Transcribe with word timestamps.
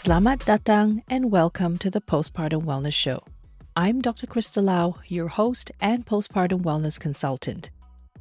Selamat 0.00 0.40
datang 0.48 1.04
and 1.12 1.30
welcome 1.30 1.76
to 1.76 1.90
the 1.90 2.00
Postpartum 2.00 2.64
Wellness 2.64 2.94
Show. 2.94 3.22
I'm 3.76 4.00
Dr. 4.00 4.26
Kristal 4.26 4.64
Lau, 4.64 4.96
your 5.06 5.28
host 5.28 5.70
and 5.80 6.06
postpartum 6.06 6.62
wellness 6.62 6.98
consultant. 6.98 7.70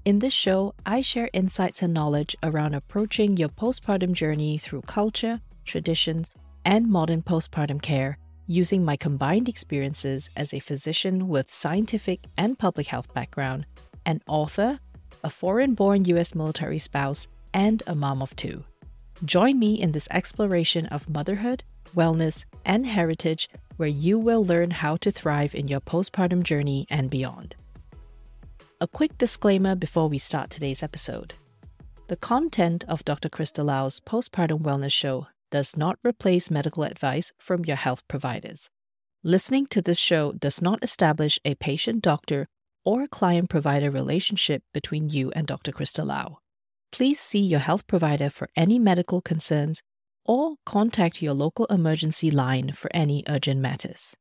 In 0.03 0.19
this 0.19 0.33
show, 0.33 0.75
I 0.85 1.01
share 1.01 1.29
insights 1.31 1.81
and 1.81 1.93
knowledge 1.93 2.35
around 2.43 2.75
approaching 2.75 3.37
your 3.37 3.49
postpartum 3.49 4.13
journey 4.13 4.57
through 4.57 4.81
culture, 4.83 5.39
traditions, 5.65 6.29
and 6.65 6.87
modern 6.87 7.21
postpartum 7.21 7.81
care 7.81 8.17
using 8.45 8.83
my 8.83 8.97
combined 8.97 9.47
experiences 9.47 10.29
as 10.35 10.53
a 10.53 10.59
physician 10.59 11.27
with 11.27 11.51
scientific 11.51 12.27
and 12.35 12.57
public 12.57 12.87
health 12.87 13.13
background, 13.13 13.65
an 14.09 14.21
author, 14.27 14.79
a 15.23 15.29
foreign 15.29 15.73
born 15.73 16.05
US 16.05 16.35
military 16.35 16.79
spouse, 16.79 17.27
and 17.53 17.83
a 17.87 17.95
mom 17.95 18.21
of 18.21 18.35
two. 18.35 18.63
Join 19.23 19.59
me 19.59 19.79
in 19.79 19.91
this 19.91 20.07
exploration 20.11 20.85
of 20.87 21.09
motherhood 21.09 21.63
wellness, 21.95 22.45
and 22.65 22.85
heritage, 22.85 23.49
where 23.77 23.89
you 23.89 24.19
will 24.19 24.43
learn 24.43 24.71
how 24.71 24.97
to 24.97 25.11
thrive 25.11 25.55
in 25.55 25.67
your 25.67 25.79
postpartum 25.79 26.43
journey 26.43 26.85
and 26.89 27.09
beyond. 27.09 27.55
A 28.81 28.87
quick 28.87 29.17
disclaimer 29.17 29.75
before 29.75 30.07
we 30.07 30.17
start 30.17 30.49
today's 30.49 30.83
episode. 30.83 31.33
The 32.07 32.15
content 32.15 32.85
of 32.87 33.05
Dr. 33.05 33.29
Kristal 33.29 33.65
Lau's 33.65 33.99
postpartum 33.99 34.61
wellness 34.61 34.91
show 34.91 35.27
does 35.51 35.75
not 35.75 35.99
replace 36.03 36.49
medical 36.49 36.83
advice 36.83 37.33
from 37.37 37.65
your 37.65 37.75
health 37.75 38.07
providers. 38.07 38.69
Listening 39.23 39.67
to 39.67 39.81
this 39.81 39.97
show 39.97 40.31
does 40.31 40.61
not 40.61 40.83
establish 40.83 41.39
a 41.43 41.55
patient 41.55 42.01
doctor 42.01 42.47
or 42.89 43.07
client 43.07 43.51
provider 43.51 43.91
relationship 43.91 44.63
between 44.73 45.11
you 45.11 45.29
and 45.35 45.45
Dr. 45.45 45.71
Kristal 45.71 46.07
Lau. 46.07 46.39
Please 46.91 47.19
see 47.19 47.37
your 47.39 47.59
health 47.59 47.85
provider 47.85 48.31
for 48.31 48.49
any 48.55 48.79
medical 48.79 49.21
concerns 49.21 49.83
or 50.25 50.55
contact 50.65 51.21
your 51.21 51.35
local 51.35 51.67
emergency 51.67 52.31
line 52.31 52.71
for 52.71 52.89
any 52.91 53.23
urgent 53.27 53.61
matters. 53.61 54.15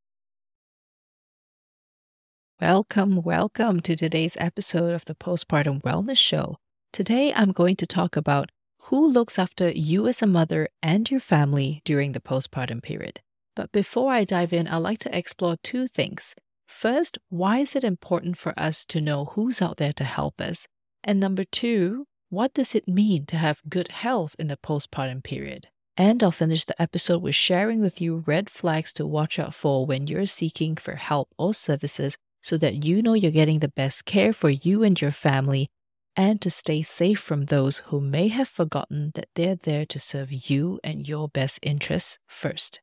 Welcome, 2.61 3.23
welcome 3.23 3.81
to 3.81 3.97
today's 3.97 4.37
episode 4.39 4.93
of 4.93 5.07
the 5.07 5.15
Postpartum 5.15 5.81
Wellness 5.81 6.19
Show. 6.19 6.57
Today 6.93 7.33
I'm 7.35 7.53
going 7.53 7.77
to 7.77 7.87
talk 7.87 8.17
about 8.17 8.51
who 8.91 9.07
looks 9.07 9.39
after 9.39 9.71
you 9.71 10.07
as 10.07 10.21
a 10.21 10.27
mother 10.27 10.69
and 10.83 11.11
your 11.11 11.21
family 11.21 11.81
during 11.87 12.13
the 12.13 12.21
postpartum 12.21 12.83
period. 12.83 13.21
But 13.57 13.73
before 13.73 14.13
I 14.13 14.25
dive 14.25 14.53
in, 14.53 14.69
I'd 14.69 14.77
like 14.77 14.99
to 14.99 15.19
explore 15.19 15.57
two 15.63 15.87
things. 15.87 16.35
First, 16.69 17.19
why 17.31 17.61
is 17.61 17.75
it 17.75 17.83
important 17.83 18.37
for 18.37 18.53
us 18.57 18.85
to 18.87 19.01
know 19.01 19.25
who's 19.25 19.63
out 19.63 19.79
there 19.79 19.95
to 19.95 20.05
help 20.05 20.39
us? 20.41 20.67
And 21.03 21.19
number 21.19 21.43
two, 21.43 22.05
what 22.29 22.53
does 22.53 22.75
it 22.75 22.87
mean 22.87 23.25
to 23.27 23.37
have 23.37 23.63
good 23.69 23.89
health 23.89 24.37
in 24.39 24.49
the 24.49 24.59
postpartum 24.59 25.25
period? 25.25 25.69
And 25.97 26.23
I'll 26.23 26.31
finish 26.31 26.65
the 26.67 26.81
episode 26.81 27.23
with 27.23 27.35
sharing 27.35 27.81
with 27.81 28.03
you 28.03 28.23
red 28.27 28.51
flags 28.51 28.93
to 28.93 29.07
watch 29.07 29.39
out 29.39 29.55
for 29.55 29.87
when 29.87 30.07
you're 30.07 30.27
seeking 30.27 30.77
for 30.77 30.97
help 30.97 31.31
or 31.39 31.55
services 31.55 32.17
so 32.43 32.59
that 32.59 32.85
you 32.85 33.03
know 33.03 33.15
you're 33.15 33.33
getting 33.33 33.61
the 33.61 33.69
best 33.69 34.05
care 34.05 34.35
for 34.35 34.51
you 34.51 34.85
and 34.85 35.01
your 35.01 35.11
family 35.11 35.69
and 36.15 36.41
to 36.43 36.51
stay 36.51 36.83
safe 36.83 37.19
from 37.19 37.47
those 37.47 37.79
who 37.87 38.01
may 38.01 38.29
have 38.29 38.49
forgotten 38.49 39.13
that 39.15 39.29
they're 39.35 39.57
there 39.57 39.87
to 39.87 39.99
serve 39.99 40.51
you 40.51 40.79
and 40.85 41.09
your 41.09 41.29
best 41.29 41.59
interests 41.63 42.19
first. 42.27 42.81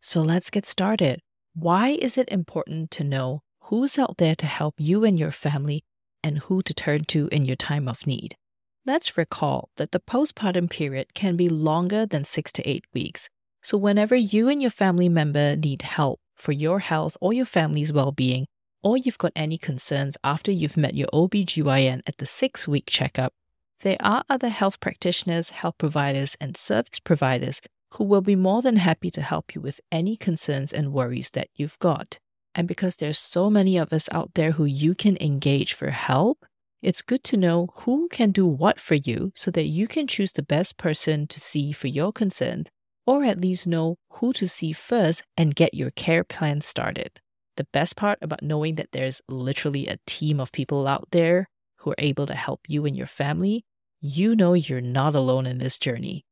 So 0.00 0.20
let's 0.20 0.48
get 0.48 0.64
started. 0.64 1.20
Why 1.58 1.88
is 1.88 2.18
it 2.18 2.28
important 2.28 2.90
to 2.90 3.02
know 3.02 3.40
who's 3.62 3.98
out 3.98 4.18
there 4.18 4.34
to 4.34 4.44
help 4.44 4.74
you 4.76 5.06
and 5.06 5.18
your 5.18 5.32
family 5.32 5.84
and 6.22 6.36
who 6.36 6.60
to 6.60 6.74
turn 6.74 7.04
to 7.04 7.28
in 7.28 7.46
your 7.46 7.56
time 7.56 7.88
of 7.88 8.06
need? 8.06 8.36
Let's 8.84 9.16
recall 9.16 9.70
that 9.78 9.92
the 9.92 9.98
postpartum 9.98 10.68
period 10.68 11.14
can 11.14 11.34
be 11.34 11.48
longer 11.48 12.04
than 12.04 12.24
six 12.24 12.52
to 12.52 12.68
eight 12.68 12.84
weeks. 12.92 13.30
So, 13.62 13.78
whenever 13.78 14.14
you 14.14 14.50
and 14.50 14.60
your 14.60 14.70
family 14.70 15.08
member 15.08 15.56
need 15.56 15.80
help 15.80 16.20
for 16.34 16.52
your 16.52 16.80
health 16.80 17.16
or 17.22 17.32
your 17.32 17.46
family's 17.46 17.90
well 17.90 18.12
being, 18.12 18.44
or 18.82 18.98
you've 18.98 19.16
got 19.16 19.32
any 19.34 19.56
concerns 19.56 20.18
after 20.22 20.52
you've 20.52 20.76
met 20.76 20.94
your 20.94 21.08
OBGYN 21.14 22.02
at 22.06 22.18
the 22.18 22.26
six 22.26 22.68
week 22.68 22.84
checkup, 22.86 23.32
there 23.80 23.96
are 24.00 24.24
other 24.28 24.50
health 24.50 24.78
practitioners, 24.80 25.48
health 25.48 25.76
providers, 25.78 26.36
and 26.38 26.54
service 26.54 26.98
providers 26.98 27.62
who 27.94 28.04
will 28.04 28.20
be 28.20 28.36
more 28.36 28.62
than 28.62 28.76
happy 28.76 29.10
to 29.10 29.22
help 29.22 29.54
you 29.54 29.60
with 29.60 29.80
any 29.90 30.16
concerns 30.16 30.72
and 30.72 30.92
worries 30.92 31.30
that 31.30 31.48
you've 31.54 31.78
got. 31.78 32.18
And 32.54 32.66
because 32.66 32.96
there's 32.96 33.18
so 33.18 33.50
many 33.50 33.76
of 33.76 33.92
us 33.92 34.08
out 34.12 34.32
there 34.34 34.52
who 34.52 34.64
you 34.64 34.94
can 34.94 35.16
engage 35.20 35.74
for 35.74 35.90
help, 35.90 36.44
it's 36.82 37.02
good 37.02 37.24
to 37.24 37.36
know 37.36 37.68
who 37.78 38.08
can 38.08 38.30
do 38.30 38.46
what 38.46 38.78
for 38.80 38.94
you 38.94 39.32
so 39.34 39.50
that 39.50 39.66
you 39.66 39.86
can 39.86 40.06
choose 40.06 40.32
the 40.32 40.42
best 40.42 40.76
person 40.76 41.26
to 41.28 41.40
see 41.40 41.72
for 41.72 41.88
your 41.88 42.12
concerns, 42.12 42.68
or 43.06 43.24
at 43.24 43.40
least 43.40 43.66
know 43.66 43.96
who 44.14 44.32
to 44.34 44.48
see 44.48 44.72
first 44.72 45.22
and 45.36 45.54
get 45.54 45.74
your 45.74 45.90
care 45.90 46.24
plan 46.24 46.60
started. 46.60 47.20
The 47.56 47.66
best 47.72 47.96
part 47.96 48.18
about 48.20 48.42
knowing 48.42 48.74
that 48.74 48.92
there's 48.92 49.22
literally 49.28 49.86
a 49.86 49.98
team 50.06 50.40
of 50.40 50.52
people 50.52 50.86
out 50.86 51.08
there 51.12 51.48
who 51.78 51.90
are 51.90 51.96
able 51.98 52.26
to 52.26 52.34
help 52.34 52.60
you 52.68 52.84
and 52.84 52.96
your 52.96 53.06
family, 53.06 53.64
you 54.00 54.36
know 54.36 54.52
you're 54.52 54.80
not 54.80 55.14
alone 55.14 55.46
in 55.46 55.58
this 55.58 55.78
journey. 55.78 56.24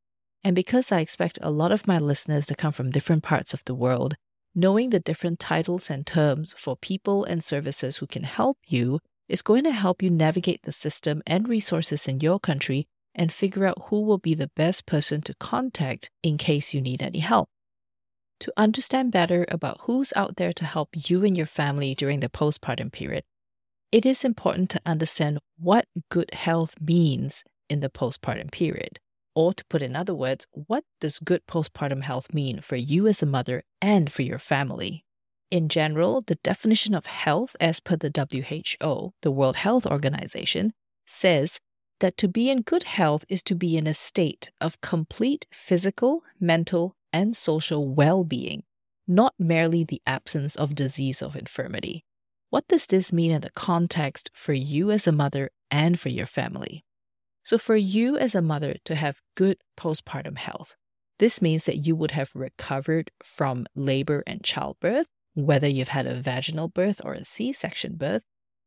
And 0.45 0.55
because 0.55 0.93
I 0.93 1.01
expect 1.01 1.39
a 1.41 1.51
lot 1.51 1.73
of 1.73 1.89
my 1.89 1.99
listeners 1.99 2.45
to 2.47 2.55
come 2.55 2.73
from 2.73 2.91
different 2.91 3.23
parts 3.23 3.55
of 3.55 3.65
the 3.65 3.75
world, 3.75 4.15
knowing 4.55 4.91
the 4.91 5.01
different 5.01 5.39
titles 5.39 5.89
and 5.89 6.07
terms 6.07 6.55
for 6.57 6.77
people 6.77 7.25
and 7.25 7.43
services 7.43 7.97
who 7.97 8.07
can 8.07 8.25
help 8.25 8.59
you 8.67 9.01
is 9.27 9.41
going 9.41 9.65
to 9.65 9.73
help 9.73 10.03
you 10.03 10.11
navigate 10.11 10.61
the 10.65 10.73
system 10.73 11.23
and 11.27 11.49
resources 11.49 12.07
in 12.07 12.21
your 12.21 12.39
country 12.39 12.87
and 13.15 13.33
figure 13.33 13.65
out 13.65 13.87
who 13.87 14.03
will 14.03 14.19
be 14.19 14.35
the 14.35 14.51
best 14.55 14.85
person 14.85 15.23
to 15.23 15.35
contact 15.35 16.11
in 16.23 16.37
case 16.37 16.75
you 16.75 16.81
need 16.81 17.03
any 17.03 17.21
help. 17.21 17.49
To 18.41 18.53
understand 18.57 19.13
better 19.13 19.47
about 19.49 19.83
who's 19.83 20.13
out 20.15 20.37
there 20.37 20.53
to 20.53 20.65
help 20.67 20.91
you 20.95 21.25
and 21.25 21.37
your 21.37 21.47
family 21.47 21.95
during 21.95 22.21
the 22.21 22.29
postpartum 22.29 22.93
period, 22.93 23.25
it 23.91 24.05
is 24.05 24.25
important 24.25 24.69
to 24.71 24.81
understand 24.85 25.39
what 25.57 25.87
good 26.11 26.35
health 26.35 26.75
means 26.81 27.45
in 27.71 27.81
the 27.81 27.89
postpartum 27.89 28.51
period. 28.51 28.99
Or 29.35 29.53
to 29.53 29.65
put 29.67 29.83
in 29.83 29.97
other 29.97 30.15
words, 30.15 30.47
what 30.53 30.85
does 31.01 31.19
good 31.19 31.47
postpartum 31.47 32.03
health 32.03 32.33
mean 32.33 32.61
for 32.61 32.77
you 32.77 33.09
as 33.09 33.23
a 33.23 33.27
mother 33.27 33.65
and 33.81 34.11
for 34.13 34.23
your 34.23 34.39
family? 34.39 35.05
In 35.51 35.69
general, 35.69 36.21
the 36.21 36.37
definition 36.37 36.95
of 36.95 37.07
health, 37.07 37.55
as 37.61 37.81
per 37.81 37.97
the 37.97 38.11
WHO, 38.11 39.13
the 39.23 39.31
World 39.31 39.57
Health 39.57 39.87
Organization, 39.87 40.73
says 41.07 41.61
that 42.01 42.17
to 42.17 42.29
be 42.29 42.51
in 42.51 42.63
good 42.63 42.85
health 42.85 43.25
is 43.29 43.43
to 43.45 43.55
be 43.55 43.77
in 43.77 43.87
a 43.87 43.95
state 43.95 44.51
of 44.61 44.81
complete 44.81 45.47
physical, 45.53 46.23
mental, 46.41 46.97
and 47.13 47.37
social 47.37 47.89
well 47.89 48.25
being, 48.25 48.65
not 49.07 49.35
merely 49.39 49.85
the 49.85 50.03
absence 50.07 50.57
of 50.57 50.75
disease 50.75 51.23
or 51.23 51.37
infirmity. 51.37 52.05
What 52.51 52.67
does 52.69 52.87
this 52.87 53.13
mean 53.13 53.31
in 53.31 53.41
the 53.41 53.51
context 53.51 54.31
for 54.35 54.53
you 54.53 54.91
as 54.91 55.07
a 55.07 55.13
mother 55.13 55.51
and 55.71 55.99
for 55.99 56.09
your 56.09 56.27
family? 56.27 56.85
So, 57.45 57.59
for 57.59 57.77
you 57.77 58.17
as 58.17 58.35
a 58.35 58.43
mother 58.43 58.77
to 58.85 58.95
have 58.95 59.21
good 59.37 59.59
postpartum 59.77 60.39
health, 60.39 60.75
this 61.19 61.41
means 61.43 61.65
that 61.67 61.87
you 61.87 61.95
would 61.95 62.11
have 62.13 62.35
recovered 62.35 63.11
from 63.23 63.67
labor 63.75 64.25
and 64.27 64.43
childbirth 64.43 65.07
whether 65.35 65.69
you've 65.69 65.89
had 65.89 66.07
a 66.07 66.15
vaginal 66.15 66.69
birth 66.69 67.01
or 67.05 67.13
a 67.13 67.25
C 67.25 67.53
section 67.53 67.97
birth, 67.97 68.23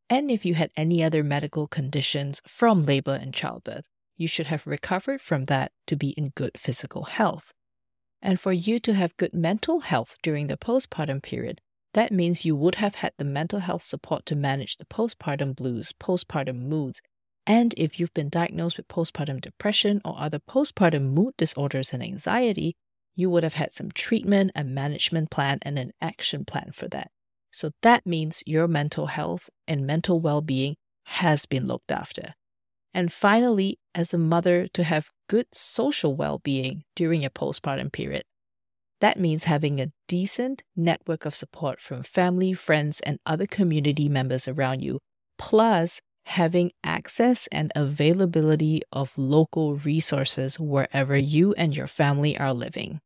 and 0.10 0.30
if 0.30 0.46
you 0.46 0.56
had 0.56 0.72
any 0.76 1.04
other 1.04 1.24
medical 1.24 1.68
conditions 1.68 2.42
from 2.46 2.84
labor 2.84 3.14
and 3.14 3.34
childbirth, 3.34 3.88
you 4.16 4.28
should 4.28 4.48
have 4.48 4.68
recovered 4.68 5.22
from 5.22 5.46
that 5.46 5.72
to 5.88 5.96
be 5.96 6.10
in 6.12 6.30
good 6.36 6.58
physical 6.58 7.06
health. 7.06 7.54
And 8.22 8.40
for 8.40 8.52
you 8.52 8.80
to 8.80 8.94
have 8.94 9.18
good 9.18 9.34
mental 9.34 9.82
health 9.82 10.18
during 10.22 10.48
the 10.48 10.58
postpartum 10.58 11.22
period, 11.22 11.62
that 11.94 12.12
means 12.12 12.46
you 12.46 12.56
would 12.56 12.76
have 12.76 12.96
had 12.96 13.14
the 13.18 13.24
mental 13.24 13.60
health 13.60 13.84
support 13.84 14.26
to 14.26 14.36
manage 14.36 14.78
the 14.78 14.86
postpartum 14.86 15.56
blues, 15.56 15.94
postpartum 15.94 16.68
moods, 16.68 17.02
and 17.48 17.74
if 17.78 17.98
you've 17.98 18.14
been 18.14 18.28
diagnosed 18.28 18.76
with 18.76 18.90
postpartum 18.90 19.40
depression 19.40 20.02
or 20.04 20.20
other 20.20 20.38
postpartum 20.38 21.14
mood 21.14 21.34
disorders 21.38 21.94
and 21.94 22.04
anxiety, 22.04 22.76
you 23.16 23.30
would 23.30 23.44
have 23.44 23.54
had 23.54 23.72
some 23.72 23.90
treatment 23.90 24.52
and 24.54 24.76
management 24.76 25.32
plan 25.32 25.60
and 25.62 25.80
an 25.80 25.92
action 26.02 26.44
plan 26.44 26.72
for 26.74 26.90
that. 26.90 27.10
So 27.50 27.72
that 27.82 28.06
means 28.06 28.44
your 28.46 28.68
mental 28.68 29.08
health 29.08 29.50
and 29.66 29.88
mental 29.88 30.20
well 30.20 30.42
being 30.42 30.76
has 31.06 31.46
been 31.46 31.66
looked 31.66 31.90
after. 31.90 32.34
And 32.94 33.14
finally, 33.14 33.80
as 33.96 34.14
a 34.14 34.18
mother, 34.18 34.68
to 34.74 34.84
have 34.84 35.10
good 35.30 35.48
social 35.54 36.16
well 36.16 36.40
being 36.44 36.84
during 36.96 37.22
your 37.22 37.30
postpartum 37.30 37.94
period. 37.94 38.24
That 39.00 39.20
means 39.20 39.46
having 39.46 39.80
a 39.80 39.92
decent 40.10 40.64
network 40.76 41.26
of 41.26 41.36
support 41.36 41.80
from 41.80 42.04
family, 42.04 42.54
friends, 42.54 43.00
and 43.02 43.20
other 43.26 43.48
community 43.48 44.10
members 44.10 44.48
around 44.50 44.82
you, 44.82 45.00
plus 45.38 46.02
having 46.28 46.72
access 46.84 47.48
and 47.54 47.72
availability 47.76 48.82
of 48.92 49.18
local 49.18 49.76
resources 49.76 50.60
wherever 50.60 51.18
you 51.18 51.54
and 51.54 51.76
your 51.76 51.88
family 51.88 52.38
are 52.38 52.54
living. 52.54 53.00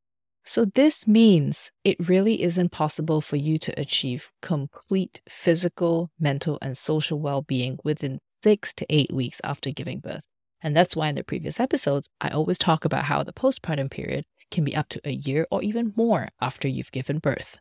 So, 0.43 0.65
this 0.65 1.05
means 1.05 1.71
it 1.83 2.09
really 2.09 2.41
isn't 2.41 2.71
possible 2.71 3.21
for 3.21 3.35
you 3.35 3.59
to 3.59 3.79
achieve 3.79 4.31
complete 4.41 5.21
physical, 5.29 6.09
mental, 6.19 6.57
and 6.63 6.75
social 6.75 7.19
well 7.19 7.43
being 7.43 7.77
within 7.83 8.19
six 8.43 8.73
to 8.73 8.87
eight 8.89 9.13
weeks 9.13 9.39
after 9.43 9.69
giving 9.69 9.99
birth. 9.99 10.23
And 10.63 10.75
that's 10.75 10.95
why 10.95 11.09
in 11.09 11.15
the 11.15 11.23
previous 11.23 11.59
episodes, 11.59 12.09
I 12.19 12.29
always 12.29 12.57
talk 12.57 12.85
about 12.85 13.05
how 13.05 13.21
the 13.23 13.33
postpartum 13.33 13.91
period 13.91 14.25
can 14.49 14.63
be 14.63 14.75
up 14.75 14.89
to 14.89 15.01
a 15.05 15.11
year 15.11 15.45
or 15.51 15.61
even 15.61 15.93
more 15.95 16.29
after 16.41 16.67
you've 16.67 16.91
given 16.91 17.19
birth. 17.19 17.57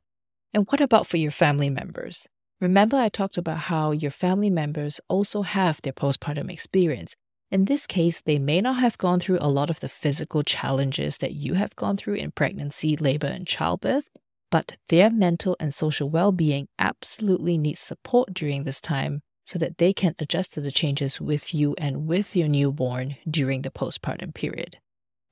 And 0.55 0.67
what 0.71 0.81
about 0.81 1.07
for 1.07 1.19
your 1.19 1.31
family 1.31 1.69
members? 1.69 2.27
Remember, 2.61 2.99
I 2.99 3.09
talked 3.09 3.39
about 3.39 3.59
how 3.59 3.93
your 3.93 4.11
family 4.11 4.51
members 4.51 5.01
also 5.09 5.43
have 5.43 5.81
their 5.81 5.95
postpartum 5.95 6.53
experience. 6.53 7.17
In 7.51 7.65
this 7.65 7.87
case, 7.87 8.21
they 8.21 8.39
may 8.39 8.61
not 8.61 8.81
have 8.81 8.99
gone 8.99 9.19
through 9.19 9.39
a 9.41 9.49
lot 9.49 9.71
of 9.71 9.81
the 9.81 9.89
physical 9.89 10.43
challenges 10.43 11.19
that 11.19 11.33
you 11.33 11.55
have 11.55 11.75
gone 11.75 11.97
through 11.97 12.15
in 12.15 12.33
pregnancy, 12.33 12.97
labor, 12.97 13.29
and 13.29 13.47
childbirth, 13.47 14.11
but 14.51 14.77
their 14.89 15.11
mental 15.11 15.57
and 15.59 15.73
social 15.73 16.11
well 16.11 16.33
being 16.33 16.69
absolutely 16.79 17.57
needs 17.57 17.81
support 17.81 18.35
during 18.35 18.65
this 18.65 18.81
time 18.81 19.23
so 19.45 19.59
that 19.59 19.79
they 19.79 19.93
can 19.93 20.15
adjust 20.19 20.53
to 20.53 20.61
the 20.61 20.71
changes 20.71 21.21
with 21.21 21.55
you 21.55 21.75
and 21.79 22.07
with 22.07 22.37
your 22.37 22.47
newborn 22.47 23.17
during 23.29 23.63
the 23.63 23.71
postpartum 23.71 24.35
period. 24.35 24.77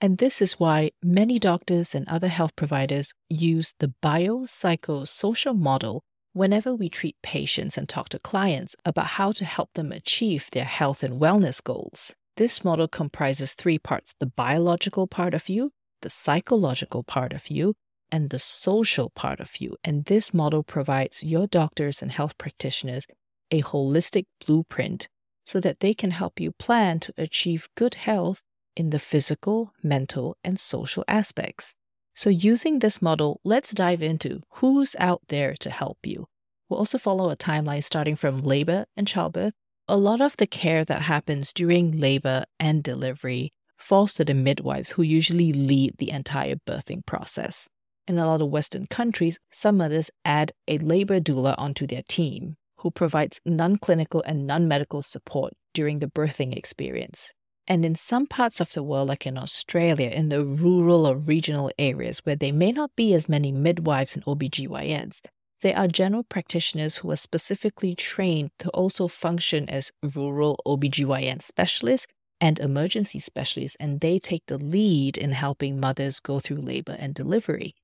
And 0.01 0.19
this 0.19 0.41
is 0.41 0.59
why 0.59 0.93
many 1.03 1.39
doctors 1.39 1.95
and 1.95 2.09
other 2.09 2.29
health 2.29 2.57
providers 2.57 3.13
use 3.29 3.75
the 3.79 3.93
biopsychosocial 4.03 5.59
model 5.59 6.05
whenever 6.39 6.73
we 6.73 6.89
treat 6.89 7.17
patients 7.21 7.77
and 7.77 7.89
talk 7.89 8.09
to 8.09 8.19
clients 8.21 8.77
about 8.85 9.07
how 9.19 9.33
to 9.33 9.45
help 9.45 9.71
them 9.75 9.91
achieve 9.91 10.49
their 10.53 10.65
health 10.65 11.03
and 11.03 11.21
wellness 11.21 11.63
goals. 11.63 12.15
This 12.37 12.65
model 12.65 12.87
comprises 12.87 13.55
three 13.55 13.79
parts 13.79 14.15
the 14.21 14.27
biological 14.27 15.09
part 15.09 15.35
of 15.35 15.49
you, 15.49 15.73
the 16.03 16.09
psychological 16.09 17.03
part 17.03 17.33
of 17.33 17.51
you, 17.51 17.75
and 18.13 18.31
the 18.31 18.39
social 18.39 19.11
part 19.11 19.41
of 19.41 19.61
you. 19.61 19.75
And 19.83 20.05
this 20.05 20.33
model 20.33 20.63
provides 20.63 21.25
your 21.25 21.49
doctors 21.49 22.01
and 22.01 22.13
health 22.13 22.39
practitioners 22.39 23.07
a 23.51 23.63
holistic 23.63 24.27
blueprint 24.47 25.09
so 25.45 25.59
that 25.59 25.81
they 25.81 25.93
can 25.93 26.13
help 26.13 26.39
you 26.39 26.53
plan 26.53 27.01
to 27.01 27.13
achieve 27.19 27.69
good 27.77 27.95
health 27.95 28.43
in 28.77 28.91
the 28.91 29.01
physical, 29.01 29.73
mental, 29.83 30.37
and 30.45 30.61
social 30.61 31.03
aspects. 31.09 31.75
So, 32.19 32.31
using 32.31 32.81
this 32.81 33.01
model, 33.01 33.41
let's 33.45 33.71
dive 33.71 34.03
into 34.03 34.43
who's 34.55 34.97
out 34.99 35.23
there 35.29 35.55
to 35.61 35.71
help 35.71 35.99
you. 36.03 36.27
We'll 36.69 36.81
also 36.81 36.99
follow 36.99 37.31
a 37.31 37.37
timeline 37.37 37.85
starting 37.85 38.17
from 38.17 38.41
labor 38.41 38.87
and 38.97 39.07
childbirth. 39.07 39.55
A 39.87 39.97
lot 39.97 40.21
of 40.21 40.37
the 40.37 40.49
care 40.49 40.85
that 40.85 41.03
happens 41.03 41.53
during 41.53 41.93
labor 41.93 42.45
and 42.59 42.83
delivery 42.83 43.53
falls 43.77 44.13
to 44.15 44.25
the 44.25 44.35
midwives 44.35 44.91
who 44.91 45.03
usually 45.03 45.53
lead 45.53 45.95
the 45.99 46.11
entire 46.11 46.57
birthing 46.57 47.07
process. 47.07 47.69
In 48.09 48.19
a 48.19 48.27
lot 48.27 48.43
of 48.43 48.51
Western 48.51 48.89
countries, 48.89 49.39
some 49.53 49.77
mothers 49.77 50.11
add 50.25 50.51
a 50.67 50.79
labor 50.79 51.21
doula 51.21 51.55
onto 51.57 51.87
their 51.87 52.03
team 52.09 52.57
who 52.79 52.91
provides 52.91 53.41
non 53.45 53.77
clinical 53.77 54.25
and 54.27 54.45
non 54.45 54.67
medical 54.67 55.03
support 55.03 55.53
during 55.73 56.01
the 56.01 56.09
birthing 56.09 56.57
experience. 56.57 57.33
And 57.71 57.85
in 57.85 57.95
some 57.95 58.27
parts 58.27 58.61
of 58.61 58.73
the 58.73 58.83
world, 58.83 59.09
like 59.09 59.27
in 59.27 59.37
Australia, 59.37 60.09
in 60.09 60.31
the 60.31 60.43
rural 60.43 61.07
or 61.07 61.17
regional 61.17 61.71
areas 61.79 62.21
where 62.21 62.35
there 62.35 62.53
may 62.53 62.73
not 62.73 62.97
be 62.97 63.13
as 63.13 63.29
many 63.29 63.53
midwives 63.53 64.17
and 64.17 64.25
OBGYNs, 64.25 65.21
there 65.61 65.77
are 65.77 65.87
general 65.87 66.23
practitioners 66.23 66.97
who 66.97 67.11
are 67.11 67.17
specifically 67.17 67.95
trained 67.95 68.53
to 68.61 68.71
also 68.71 69.07
function 69.07 69.69
as 69.69 69.93
rural 70.17 70.59
OBGYN 70.67 71.43
specialists 71.43 72.07
and 72.41 72.59
emergency 72.59 73.19
specialists, 73.19 73.77
and 73.79 74.01
they 74.01 74.19
take 74.19 74.47
the 74.47 74.57
lead 74.57 75.19
in 75.19 75.33
helping 75.33 75.79
mothers 75.79 76.21
go 76.21 76.41
through 76.41 76.61
labor 76.61 76.97
and 76.99 77.15
delivery. 77.15 77.75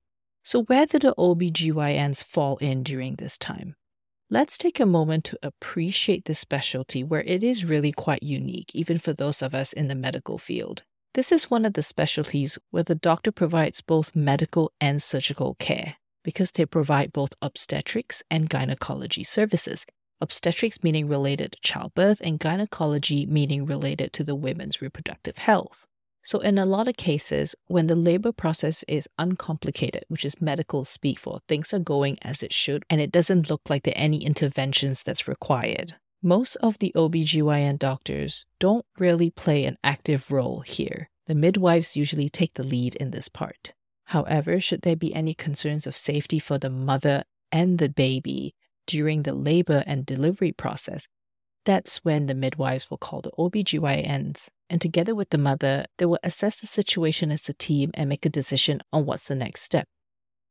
So, 0.45 0.63
where 0.63 0.87
do 0.87 0.99
the 0.99 1.15
OBGYNs 1.19 2.25
fall 2.25 2.57
in 2.59 2.85
during 2.85 3.17
this 3.17 3.37
time? 3.37 3.75
Let's 4.31 4.57
take 4.57 4.81
a 4.81 4.87
moment 4.87 5.25
to 5.25 5.39
appreciate 5.43 6.25
this 6.25 6.39
specialty 6.39 7.05
where 7.05 7.23
it 7.23 7.45
is 7.45 7.67
really 7.67 7.93
quite 7.93 8.23
unique, 8.23 8.75
even 8.75 8.99
for 8.99 9.13
those 9.13 9.43
of 9.43 9.55
us 9.55 9.73
in 9.73 9.89
the 9.89 9.95
medical 9.95 10.39
field. 10.39 10.83
This 11.13 11.31
is 11.31 11.51
one 11.51 11.67
of 11.67 11.75
the 11.75 11.83
specialties 11.83 12.59
where 12.71 12.83
the 12.83 12.95
doctor 12.95 13.31
provides 13.31 13.83
both 13.83 14.17
medical 14.17 14.73
and 14.81 15.03
surgical 15.03 15.57
care 15.57 15.97
because 16.25 16.51
they 16.51 16.65
provide 16.65 17.13
both 17.13 17.35
obstetrics 17.43 18.23
and 18.31 18.49
gynecology 18.49 19.25
services. 19.25 19.85
Obstetrics 20.23 20.83
meaning 20.83 21.07
related 21.07 21.53
to 21.53 21.59
childbirth, 21.61 22.21
and 22.23 22.41
gynecology 22.41 23.27
meaning 23.27 23.67
related 23.67 24.13
to 24.15 24.25
the 24.25 24.35
women's 24.35 24.81
reproductive 24.81 25.37
health. 25.37 25.85
So, 26.25 26.41
in 26.41 26.57
a 26.57 26.65
lot 26.65 26.89
of 26.89 26.97
cases, 26.97 27.55
when 27.67 27.87
the 27.87 27.95
labor 27.95 28.33
process 28.33 28.83
is 28.89 29.09
uncomplicated, 29.19 30.05
which 30.09 30.25
is 30.25 30.41
medical 30.41 30.87
speak 30.87 31.19
for 31.19 31.41
things 31.49 31.75
are 31.75 31.79
going 31.79 32.19
as 32.23 32.43
it 32.43 32.53
should, 32.53 32.85
and 32.89 32.99
it 32.99 33.13
doesn't 33.13 33.51
look 33.51 33.69
like 33.69 33.83
there 33.83 33.95
are 33.95 33.99
any 33.99 34.25
interventions 34.25 35.03
that's 35.03 35.29
required, 35.29 35.97
most 36.23 36.57
of 36.57 36.79
the 36.79 36.93
OBGYN 36.97 37.79
doctors 37.79 38.47
don't 38.59 38.87
really 38.99 39.29
play 39.29 39.67
an 39.67 39.77
active 39.85 40.31
role 40.31 40.61
here. 40.61 41.11
The 41.27 41.35
midwives 41.35 41.95
usually 41.95 42.31
take 42.31 42.55
the 42.55 42.65
lead 42.65 42.95
in 42.95 43.11
this 43.11 43.29
part. 43.29 43.75
However, 44.05 44.59
should 44.61 44.81
there 44.81 44.97
be 44.97 45.15
any 45.15 45.35
concerns 45.35 45.87
of 45.87 45.95
safety 45.95 46.39
for 46.39 46.57
the 46.57 46.71
mother 46.71 47.25
and 47.53 47.77
the 47.79 47.91
baby 47.91 48.55
during 48.87 49.25
the 49.25 49.35
labor 49.35 49.85
and 49.87 50.07
delivery 50.07 50.53
process, 50.53 51.07
that's 51.65 52.05
when 52.05 52.27
the 52.27 52.35
midwives 52.35 52.91
will 52.91 52.99
call 52.99 53.21
the 53.21 53.31
OBGYNs, 53.39 54.49
and 54.69 54.81
together 54.81 55.15
with 55.15 55.31
the 55.31 55.39
mother, 55.39 55.87
they 55.99 56.07
will 56.07 56.19
assess 56.23 56.57
the 56.57 56.67
situation 56.67 57.31
as 57.31 57.49
a 57.49 57.55
team 57.55 57.91
and 57.95 58.09
make 58.09 58.25
a 58.25 58.31
decision 58.31 58.81
on 58.93 59.07
what's 59.07 59.29
the 59.29 59.35
next 59.35 59.63
step. 59.63 59.87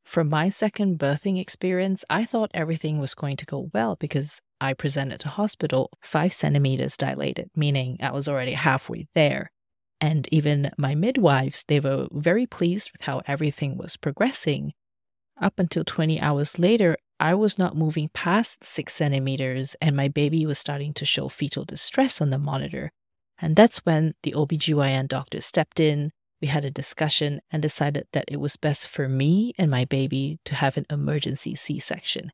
From 0.04 0.28
my 0.28 0.50
second 0.50 0.98
birthing 0.98 1.40
experience, 1.40 2.04
I 2.10 2.24
thought 2.24 2.50
everything 2.52 2.98
was 2.98 3.14
going 3.14 3.36
to 3.38 3.46
go 3.46 3.70
well 3.72 3.96
because 3.96 4.40
I 4.60 4.74
presented 4.74 5.20
to 5.20 5.28
hospital 5.28 5.90
five 6.02 6.32
centimeters 6.32 6.96
dilated, 6.96 7.50
meaning 7.56 7.96
I 8.00 8.12
was 8.12 8.28
already 8.28 8.52
halfway 8.52 9.08
there. 9.14 9.50
And 10.00 10.28
even 10.30 10.70
my 10.76 10.94
midwives, 10.94 11.64
they 11.66 11.80
were 11.80 12.08
very 12.12 12.46
pleased 12.46 12.90
with 12.92 13.02
how 13.02 13.22
everything 13.26 13.78
was 13.78 13.96
progressing. 13.96 14.72
Up 15.40 15.58
until 15.58 15.84
20 15.84 16.20
hours 16.20 16.58
later, 16.58 16.96
I 17.18 17.34
was 17.34 17.58
not 17.58 17.76
moving 17.76 18.10
past 18.12 18.62
six 18.62 18.92
centimeters 18.94 19.74
and 19.80 19.96
my 19.96 20.08
baby 20.08 20.44
was 20.44 20.58
starting 20.58 20.92
to 20.94 21.04
show 21.04 21.28
fetal 21.28 21.64
distress 21.64 22.20
on 22.20 22.30
the 22.30 22.38
monitor. 22.38 22.92
And 23.40 23.56
that's 23.56 23.78
when 23.78 24.14
the 24.22 24.32
OBGYN 24.32 25.08
doctor 25.08 25.40
stepped 25.40 25.80
in. 25.80 26.12
We 26.40 26.48
had 26.48 26.64
a 26.64 26.70
discussion 26.70 27.40
and 27.50 27.62
decided 27.62 28.06
that 28.12 28.26
it 28.28 28.38
was 28.38 28.56
best 28.56 28.88
for 28.88 29.08
me 29.08 29.54
and 29.56 29.70
my 29.70 29.84
baby 29.84 30.38
to 30.44 30.54
have 30.54 30.76
an 30.76 30.86
emergency 30.90 31.54
C 31.54 31.78
section. 31.78 32.30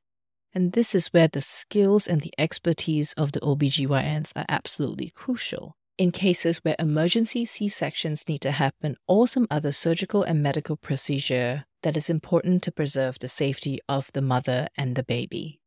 And 0.53 0.73
this 0.73 0.95
is 0.95 1.09
where 1.09 1.29
the 1.29 1.41
skills 1.41 2.09
and 2.09 2.23
the 2.23 2.35
expertise 2.37 3.13
of 3.13 3.33
the 3.33 3.41
OBGYNs 3.41 4.33
are 4.35 4.47
absolutely 4.49 5.11
crucial. 5.11 5.77
In 5.97 6.11
cases 6.11 6.59
where 6.65 6.77
emergency 6.79 7.45
C 7.45 7.69
sections 7.69 8.25
need 8.27 8.41
to 8.41 8.53
happen 8.53 8.97
or 9.07 9.29
some 9.29 9.47
other 9.51 9.71
surgical 9.71 10.23
and 10.23 10.43
medical 10.43 10.77
procedure 10.77 11.65
that 11.83 11.97
is 11.97 12.11
important 12.11 12.63
to 12.65 12.73
preserve 12.73 13.19
the 13.19 13.29
safety 13.29 13.81
of 13.89 14.11
the 14.13 14.23
mother 14.23 14.69
and 14.77 14.97
the 14.97 15.03
baby. 15.03 15.60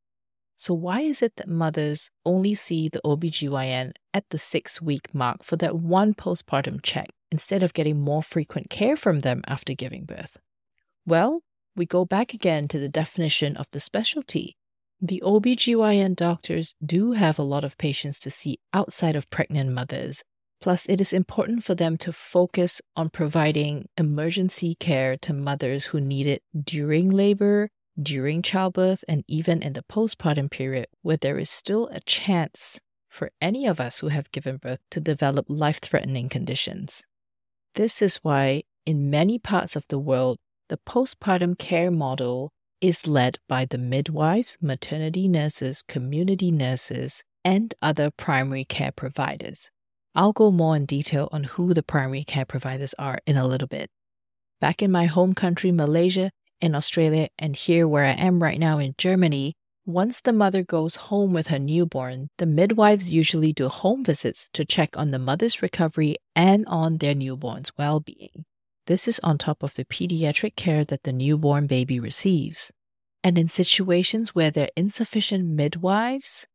So, 0.56 0.74
why 0.74 1.02
is 1.02 1.22
it 1.22 1.36
that 1.38 1.48
mothers 1.48 2.10
only 2.26 2.54
see 2.54 2.90
the 2.90 3.02
OBGYN 3.04 3.94
at 4.14 4.30
the 4.30 4.38
six 4.38 4.82
week 4.82 5.14
mark 5.14 5.44
for 5.44 5.56
that 5.58 5.76
one 5.76 6.14
postpartum 6.14 6.82
check 6.82 7.10
instead 7.32 7.64
of 7.64 7.74
getting 7.74 8.00
more 8.00 8.24
frequent 8.24 8.70
care 8.70 8.96
from 8.96 9.22
them 9.22 9.42
after 9.48 9.74
giving 9.74 10.06
birth? 10.06 10.38
Well, 11.06 11.42
we 11.76 11.86
go 11.86 12.06
back 12.06 12.34
again 12.34 12.68
to 12.70 12.80
the 12.80 12.90
definition 12.90 13.58
of 13.58 13.68
the 13.72 13.80
specialty. 13.80 14.56
The 15.02 15.22
OBGYN 15.26 16.16
doctors 16.16 16.76
do 16.86 17.12
have 17.14 17.38
a 17.38 17.44
lot 17.44 17.64
of 17.64 17.78
patients 17.78 18.20
to 18.20 18.32
see 18.32 18.60
outside 18.74 19.16
of 19.16 19.30
pregnant 19.30 19.72
mothers 19.72 20.24
Plus, 20.64 20.86
it 20.88 21.02
is 21.02 21.12
important 21.12 21.62
for 21.62 21.76
them 21.76 21.98
to 21.98 22.14
focus 22.14 22.80
on 22.96 23.10
providing 23.10 23.90
emergency 23.98 24.76
care 24.76 25.18
to 25.18 25.34
mothers 25.34 25.88
who 25.88 26.00
need 26.00 26.26
it 26.26 26.42
during 26.58 27.10
labor, 27.10 27.70
during 28.02 28.42
childbirth, 28.42 29.04
and 29.08 29.24
even 29.28 29.62
in 29.62 29.74
the 29.74 29.84
postpartum 29.84 30.50
period, 30.50 30.88
where 31.02 31.18
there 31.18 31.38
is 31.38 31.50
still 31.50 31.88
a 31.92 32.00
chance 32.02 32.80
for 33.10 33.32
any 33.40 33.68
of 33.68 33.80
us 33.80 34.00
who 34.00 34.08
have 34.08 34.32
given 34.32 34.58
birth 34.58 34.80
to 34.90 35.00
develop 35.00 35.46
life 35.48 35.80
threatening 35.80 36.30
conditions. 36.30 37.04
This 37.76 38.02
is 38.02 38.18
why, 38.18 38.64
in 38.86 39.10
many 39.10 39.38
parts 39.38 39.76
of 39.76 39.86
the 39.90 40.00
world, 40.00 40.40
the 40.70 40.78
postpartum 40.78 41.58
care 41.58 41.92
model 41.92 42.52
is 42.82 43.08
led 43.08 43.38
by 43.48 43.66
the 43.66 43.78
midwives, 43.78 44.58
maternity 44.60 45.28
nurses, 45.28 45.84
community 45.88 46.52
nurses, 46.52 47.24
and 47.46 47.74
other 47.82 48.10
primary 48.12 48.66
care 48.66 48.92
providers. 48.92 49.70
I'll 50.16 50.34
go 50.34 50.52
more 50.52 50.76
in 50.76 50.86
detail 50.86 51.30
on 51.32 51.46
who 51.46 51.74
the 51.74 51.84
primary 51.84 52.24
care 52.24 52.46
providers 52.46 52.94
are 53.00 53.20
in 53.26 53.38
a 53.38 53.48
little 53.48 53.68
bit. 53.68 53.90
Back 54.62 54.82
in 54.82 54.92
my 54.92 55.06
home 55.06 55.34
country, 55.34 55.72
Malaysia, 55.72 56.32
in 56.62 56.76
Australia, 56.76 57.30
and 57.38 57.56
here 57.56 57.88
where 57.88 58.06
I 58.06 58.12
am 58.12 58.42
right 58.42 58.60
now 58.60 58.80
in 58.80 58.96
Germany, 58.98 59.56
once 59.86 60.22
the 60.22 60.32
mother 60.32 60.64
goes 60.64 60.96
home 60.96 61.34
with 61.34 61.48
her 61.48 61.60
newborn, 61.60 62.30
the 62.38 62.46
midwives 62.46 63.12
usually 63.12 63.52
do 63.52 63.68
home 63.68 64.04
visits 64.04 64.50
to 64.54 64.64
check 64.64 64.98
on 64.98 65.12
the 65.12 65.20
mother's 65.20 65.62
recovery 65.62 66.16
and 66.36 66.66
on 66.68 66.98
their 67.00 67.14
newborn's 67.14 67.72
well 67.78 68.00
being. 68.00 68.46
This 68.88 69.08
is 69.08 69.20
on 69.20 69.38
top 69.38 69.62
of 69.62 69.76
the 69.76 69.84
pediatric 69.84 70.56
care 70.56 70.86
that 70.86 71.04
the 71.04 71.12
newborn 71.12 71.68
baby 71.68 72.00
receives. 72.00 72.72
And 73.24 73.38
in 73.38 73.50
situations 73.50 74.34
where 74.36 74.52
there 74.52 74.66
are 74.66 74.78
insufficient 74.78 75.46
midwives, 75.46 76.46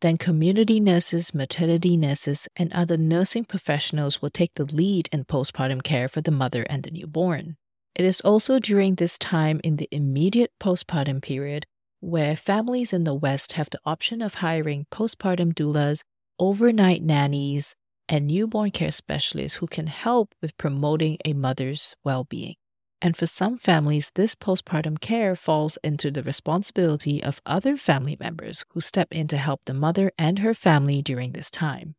then 0.00 0.16
community 0.16 0.80
nurses, 0.80 1.34
maternity 1.34 1.96
nurses, 1.96 2.46
and 2.56 2.72
other 2.72 2.96
nursing 2.96 3.44
professionals 3.44 4.22
will 4.22 4.30
take 4.30 4.54
the 4.54 4.64
lead 4.64 5.08
in 5.12 5.24
postpartum 5.24 5.82
care 5.82 6.08
for 6.08 6.20
the 6.20 6.30
mother 6.30 6.62
and 6.70 6.84
the 6.84 6.90
newborn. 6.90 7.56
It 7.98 8.04
is 8.04 8.20
also 8.20 8.60
during 8.60 8.94
this 8.94 9.18
time 9.18 9.60
in 9.64 9.74
the 9.74 9.88
immediate 9.90 10.52
postpartum 10.60 11.20
period 11.20 11.66
where 11.98 12.36
families 12.36 12.92
in 12.92 13.02
the 13.02 13.12
West 13.12 13.54
have 13.54 13.70
the 13.70 13.80
option 13.84 14.22
of 14.22 14.34
hiring 14.34 14.86
postpartum 14.92 15.52
doulas, 15.52 16.02
overnight 16.38 17.02
nannies, 17.02 17.74
and 18.08 18.28
newborn 18.28 18.70
care 18.70 18.92
specialists 18.92 19.58
who 19.58 19.66
can 19.66 19.88
help 19.88 20.32
with 20.40 20.56
promoting 20.56 21.18
a 21.24 21.32
mother's 21.32 21.96
well 22.04 22.22
being. 22.22 22.54
And 23.02 23.16
for 23.16 23.26
some 23.26 23.58
families, 23.58 24.12
this 24.14 24.36
postpartum 24.36 25.00
care 25.00 25.34
falls 25.34 25.76
into 25.82 26.12
the 26.12 26.22
responsibility 26.22 27.20
of 27.20 27.40
other 27.44 27.76
family 27.76 28.16
members 28.20 28.64
who 28.70 28.80
step 28.80 29.08
in 29.10 29.26
to 29.26 29.36
help 29.36 29.62
the 29.66 29.74
mother 29.74 30.12
and 30.16 30.38
her 30.38 30.54
family 30.54 31.02
during 31.02 31.32
this 31.32 31.50
time. 31.50 31.96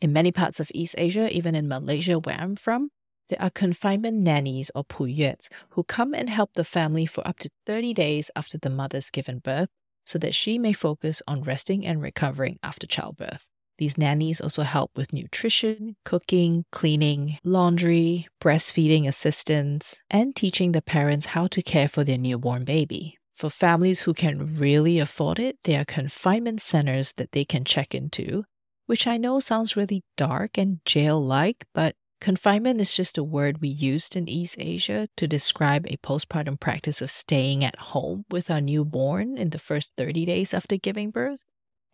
In 0.00 0.10
many 0.10 0.32
parts 0.32 0.58
of 0.58 0.70
East 0.72 0.94
Asia, 0.96 1.30
even 1.30 1.54
in 1.54 1.68
Malaysia, 1.68 2.18
where 2.18 2.36
I'm 2.38 2.56
from, 2.56 2.90
there 3.28 3.40
are 3.40 3.50
confinement 3.50 4.18
nannies 4.18 4.70
or 4.74 4.84
pui 4.84 5.16
yuets 5.16 5.48
who 5.70 5.84
come 5.84 6.14
and 6.14 6.28
help 6.28 6.54
the 6.54 6.64
family 6.64 7.06
for 7.06 7.26
up 7.26 7.38
to 7.40 7.50
30 7.66 7.94
days 7.94 8.30
after 8.36 8.58
the 8.58 8.70
mother's 8.70 9.10
given 9.10 9.38
birth 9.38 9.68
so 10.04 10.18
that 10.18 10.34
she 10.34 10.58
may 10.58 10.72
focus 10.72 11.22
on 11.26 11.42
resting 11.42 11.86
and 11.86 12.02
recovering 12.02 12.58
after 12.62 12.86
childbirth. 12.86 13.46
These 13.78 13.98
nannies 13.98 14.40
also 14.40 14.62
help 14.62 14.92
with 14.94 15.12
nutrition, 15.12 15.96
cooking, 16.04 16.64
cleaning, 16.70 17.38
laundry, 17.42 18.28
breastfeeding 18.40 19.08
assistance, 19.08 19.96
and 20.08 20.36
teaching 20.36 20.72
the 20.72 20.82
parents 20.82 21.26
how 21.26 21.48
to 21.48 21.62
care 21.62 21.88
for 21.88 22.04
their 22.04 22.18
newborn 22.18 22.64
baby. 22.64 23.18
For 23.34 23.50
families 23.50 24.02
who 24.02 24.14
can 24.14 24.56
really 24.58 25.00
afford 25.00 25.40
it, 25.40 25.58
there 25.64 25.80
are 25.80 25.84
confinement 25.84 26.60
centers 26.60 27.14
that 27.14 27.32
they 27.32 27.44
can 27.44 27.64
check 27.64 27.94
into, 27.94 28.44
which 28.86 29.08
I 29.08 29.16
know 29.16 29.40
sounds 29.40 29.76
really 29.76 30.04
dark 30.16 30.56
and 30.56 30.78
jail 30.84 31.20
like, 31.20 31.64
but 31.74 31.96
confinement 32.24 32.80
is 32.80 32.94
just 32.94 33.18
a 33.18 33.22
word 33.22 33.60
we 33.60 33.68
used 33.68 34.16
in 34.16 34.26
East 34.30 34.56
Asia 34.58 35.06
to 35.14 35.28
describe 35.28 35.86
a 35.86 35.98
postpartum 35.98 36.58
practice 36.58 37.02
of 37.02 37.10
staying 37.10 37.62
at 37.62 37.76
home 37.92 38.24
with 38.30 38.50
our 38.50 38.62
newborn 38.62 39.36
in 39.36 39.50
the 39.50 39.58
first 39.58 39.92
30 39.98 40.24
days 40.24 40.54
after 40.54 40.78
giving 40.78 41.10
birth. 41.10 41.44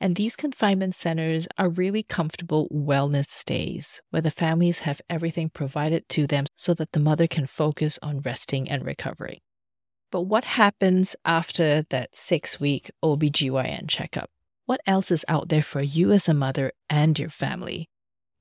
And 0.00 0.14
these 0.14 0.36
confinement 0.36 0.94
centers 0.94 1.48
are 1.58 1.68
really 1.68 2.04
comfortable 2.04 2.68
wellness 2.72 3.26
stays 3.26 4.00
where 4.10 4.22
the 4.22 4.30
families 4.30 4.80
have 4.80 5.00
everything 5.10 5.50
provided 5.50 6.08
to 6.10 6.28
them 6.28 6.44
so 6.54 6.74
that 6.74 6.92
the 6.92 7.00
mother 7.00 7.26
can 7.26 7.46
focus 7.46 7.98
on 8.00 8.20
resting 8.20 8.70
and 8.70 8.86
recovering. 8.86 9.40
But 10.12 10.22
what 10.22 10.44
happens 10.44 11.16
after 11.24 11.82
that 11.90 12.14
six 12.14 12.60
week 12.60 12.88
OBGYN 13.02 13.88
checkup? 13.88 14.30
What 14.64 14.80
else 14.86 15.10
is 15.10 15.24
out 15.26 15.48
there 15.48 15.60
for 15.60 15.82
you 15.82 16.12
as 16.12 16.28
a 16.28 16.34
mother 16.34 16.70
and 16.88 17.18
your 17.18 17.30
family? 17.30 17.89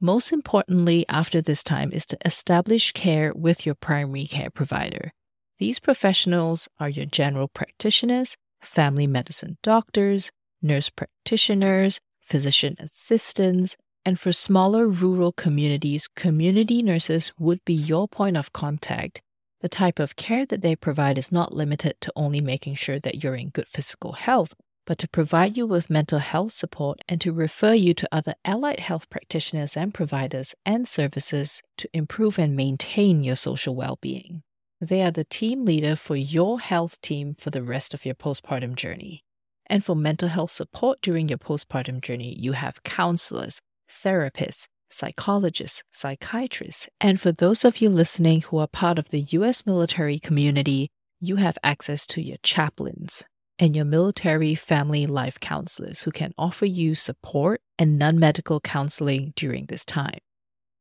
Most 0.02 0.32
importantly, 0.32 1.06
after 1.10 1.42
this 1.42 1.62
time, 1.62 1.92
is 1.92 2.06
to 2.06 2.18
establish 2.26 2.94
care 2.94 3.34
with 3.34 3.66
your 3.66 3.76
primary 3.76 4.26
care 4.28 4.50
provider. 4.50 5.12
These 5.58 5.80
professionals 5.80 6.70
are 6.80 6.88
your 6.88 7.06
general 7.06 7.50
practitioners, 7.50 8.38
family 8.62 9.08
medicine 9.08 9.58
doctors, 9.62 10.32
nurse 10.62 10.90
practitioners, 10.90 12.00
physician 12.22 12.78
assistants, 12.80 13.76
and 14.06 14.18
for 14.18 14.32
smaller 14.32 14.88
rural 14.88 15.34
communities, 15.34 16.08
community 16.08 16.82
nurses 16.82 17.34
would 17.38 17.60
be 17.66 17.74
your 17.74 18.08
point 18.08 18.38
of 18.38 18.54
contact. 18.54 19.22
The 19.60 19.68
type 19.68 20.00
of 20.00 20.16
care 20.16 20.46
that 20.46 20.62
they 20.62 20.78
provide 20.78 21.18
is 21.18 21.30
not 21.30 21.54
limited 21.54 21.96
to 22.00 22.14
only 22.16 22.40
making 22.40 22.76
sure 22.76 23.00
that 23.00 23.22
you're 23.22 23.36
in 23.36 23.50
good 23.50 23.68
physical 23.68 24.14
health, 24.14 24.54
but 24.90 24.98
to 24.98 25.08
provide 25.08 25.56
you 25.56 25.68
with 25.68 25.92
mental 25.92 26.18
health 26.18 26.52
support 26.52 27.00
and 27.08 27.22
to 27.22 27.32
refer 27.32 27.76
you 27.76 27.94
to 27.94 28.10
other 28.12 28.34
allied 28.44 28.80
health 28.80 29.08
practitioners 29.12 29.78
and 29.78 29.94
providers 29.94 30.56
and 30.66 30.88
services 30.88 31.62
to 31.78 31.88
improve 31.94 32.40
and 32.40 32.56
maintain 32.56 33.24
your 33.24 33.36
social 33.36 33.76
well 33.76 34.00
being. 34.02 34.42
They 34.82 35.04
are 35.04 35.12
the 35.12 35.26
team 35.26 35.64
leader 35.64 35.96
for 35.96 36.16
your 36.16 36.60
health 36.60 37.00
team 37.02 37.36
for 37.36 37.52
the 37.52 37.62
rest 37.62 37.94
of 37.94 38.04
your 38.04 38.16
postpartum 38.16 38.74
journey. 38.74 39.24
And 39.68 39.86
for 39.86 39.96
mental 39.96 40.30
health 40.30 40.50
support 40.50 41.04
during 41.04 41.30
your 41.30 41.38
postpartum 41.38 42.02
journey, 42.02 42.36
you 42.40 42.54
have 42.54 42.82
counselors, 42.82 43.62
therapists, 43.88 44.66
psychologists, 44.90 45.84
psychiatrists. 45.92 46.90
And 47.00 47.22
for 47.22 47.32
those 47.32 47.64
of 47.64 47.80
you 47.80 47.92
listening 47.92 48.42
who 48.42 48.58
are 48.58 48.68
part 48.68 48.98
of 48.98 49.10
the 49.10 49.22
US 49.22 49.68
military 49.68 50.18
community, 50.18 50.90
you 51.20 51.36
have 51.36 51.60
access 51.64 52.08
to 52.08 52.24
your 52.24 52.38
chaplains 52.42 53.24
and 53.60 53.76
your 53.76 53.86
military 53.86 54.56
family 54.56 55.06
life 55.06 55.40
counselors 55.40 56.04
who 56.04 56.12
can 56.12 56.34
offer 56.38 56.66
you 56.66 56.96
support 56.96 57.62
and 57.78 58.00
non 58.00 58.18
medical 58.18 58.62
counseling 58.62 59.34
during 59.36 59.66
this 59.66 59.84
time. 59.84 60.20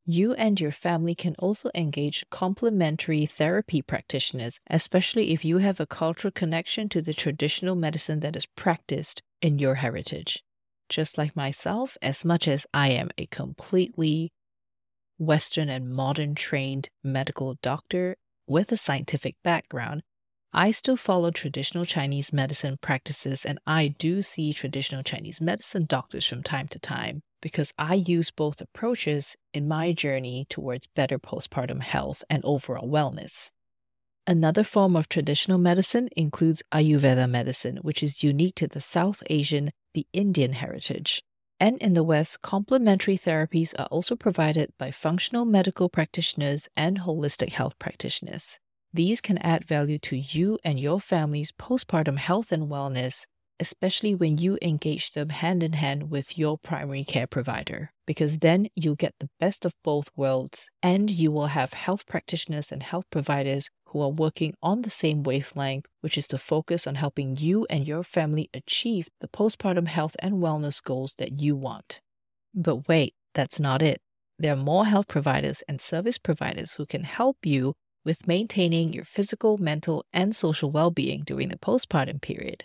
You 0.07 0.33
and 0.35 0.59
your 0.59 0.71
family 0.71 1.15
can 1.15 1.35
also 1.39 1.71
engage 1.75 2.25
complementary 2.31 3.27
therapy 3.27 3.83
practitioners, 3.83 4.59
especially 4.71 5.33
if 5.33 5.45
you 5.45 5.59
have 5.59 5.81
a 5.81 5.87
cultural 5.87 6.33
connection 6.33 6.89
to 6.91 7.03
the 7.03 7.13
traditional 7.13 7.75
medicine 7.75 8.21
that 8.21 8.37
is 8.37 8.47
practiced 8.47 9.21
in 9.43 9.59
your 9.59 9.75
heritage. 9.75 10.43
Just 10.89 11.19
like 11.19 11.37
myself, 11.37 11.99
as 12.01 12.25
much 12.25 12.49
as 12.49 12.67
I 12.73 12.91
am 12.91 13.11
a 13.19 13.27
completely 13.27 14.33
Western 15.19 15.69
and 15.69 15.91
modern 15.91 16.35
trained 16.35 16.89
medical 17.05 17.59
doctor 17.61 18.17
with 18.47 18.73
a 18.73 18.79
scientific 18.79 19.37
background, 19.45 20.03
I 20.53 20.71
still 20.71 20.97
follow 20.97 21.31
traditional 21.31 21.85
Chinese 21.85 22.33
medicine 22.33 22.79
practices 22.81 23.45
and 23.45 23.59
I 23.67 23.89
do 23.89 24.23
see 24.23 24.53
traditional 24.53 25.03
Chinese 25.03 25.41
medicine 25.41 25.85
doctors 25.85 26.27
from 26.27 26.43
time 26.43 26.69
to 26.69 26.79
time 26.79 27.23
because 27.43 27.75
I 27.79 27.95
use 27.97 28.31
both 28.31 28.61
approaches 28.61 29.37
in 29.53 29.69
my 29.69 29.93
journey 29.93 30.47
towards 30.49 30.87
better 30.87 31.19
postpartum 31.19 31.83
health 31.83 32.25
and 32.31 32.43
overall 32.45 32.89
wellness. 32.89 33.51
Another 34.27 34.65
form 34.65 34.97
of 34.97 35.09
traditional 35.09 35.59
medicine 35.59 36.09
includes 36.17 36.63
Ayurveda 36.73 37.29
medicine, 37.29 37.79
which 37.79 38.03
is 38.03 38.23
unique 38.23 38.55
to 38.57 38.67
the 38.69 38.81
South 38.81 39.23
Asian, 39.31 39.71
the 39.95 40.07
Indian 40.13 40.55
heritage. 40.55 41.23
And 41.61 41.79
in 41.79 41.95
the 41.95 42.05
West, 42.05 42.43
complementary 42.43 43.19
therapies 43.19 43.75
are 43.79 43.87
also 43.87 44.17
provided 44.17 44.73
by 44.79 44.91
functional 44.91 45.45
medical 45.45 45.89
practitioners 45.89 46.69
and 46.77 47.01
holistic 47.01 47.51
health 47.53 47.79
practitioners. 47.79 48.59
These 48.99 49.21
can 49.21 49.39
add 49.39 49.65
value 49.65 49.99
to 50.11 50.17
you 50.17 50.59
and 50.65 50.79
your 50.79 51.01
family's 51.01 51.53
postpartum 51.53 52.19
health 52.19 52.53
and 52.53 52.69
wellness 52.69 53.27
especially 53.61 54.15
when 54.15 54.39
you 54.39 54.59
engage 54.63 55.13
them 55.13 55.31
hand 55.31 55.63
in 55.63 55.73
hand 55.73 56.11
with 56.11 56.39
your 56.39 56.59
primary 56.59 57.05
care 57.05 57.27
provider, 57.27 57.93
because 58.07 58.39
then 58.39 58.69
you'll 58.75 58.95
get 58.95 59.15
the 59.19 59.31
best 59.41 59.65
of 59.65 59.75
both 59.83 60.09
worlds 60.17 60.69
and 60.83 61.11
you 61.11 61.33
will 61.33 61.49
have 61.49 61.73
health 61.73 62.07
practitioners 62.07 62.71
and 62.71 62.83
health 62.83 63.05
providers 63.11 63.69
who 63.87 64.01
are 64.01 64.11
working 64.11 64.55
on 64.63 64.83
the 64.83 64.91
same 64.91 65.23
wavelength, 65.23 65.87
which 66.03 66.17
is 66.17 66.29
to 66.29 66.39
focus 66.39 66.87
on 66.87 66.95
helping 66.95 67.37
you 67.37 67.67
and 67.69 67.89
your 67.89 68.03
family 68.03 68.49
achieve 68.55 69.09
the 69.21 69.29
postpartum 69.29 69.89
health 69.89 70.15
and 70.21 70.35
wellness 70.35 70.83
goals 70.83 71.15
that 71.19 71.41
you 71.41 71.57
want. 71.57 72.01
But 72.55 72.87
wait, 72.89 73.15
that's 73.35 73.59
not 73.59 73.83
it. 73.83 74.01
There 74.39 74.53
are 74.53 74.57
more 74.57 74.87
health 74.87 75.09
providers 75.09 75.63
and 75.69 75.81
service 75.81 76.19
providers 76.19 76.75
who 76.75 76.87
can 76.87 77.03
help 77.03 77.39
you 77.45 77.75
with 78.05 78.27
maintaining 78.27 78.93
your 78.93 79.05
physical, 79.05 79.59
mental, 79.59 80.05
and 80.13 80.35
social 80.35 80.71
well 80.71 80.91
being 80.91 81.23
during 81.25 81.49
the 81.49 81.57
postpartum 81.57 82.21
period 82.21 82.65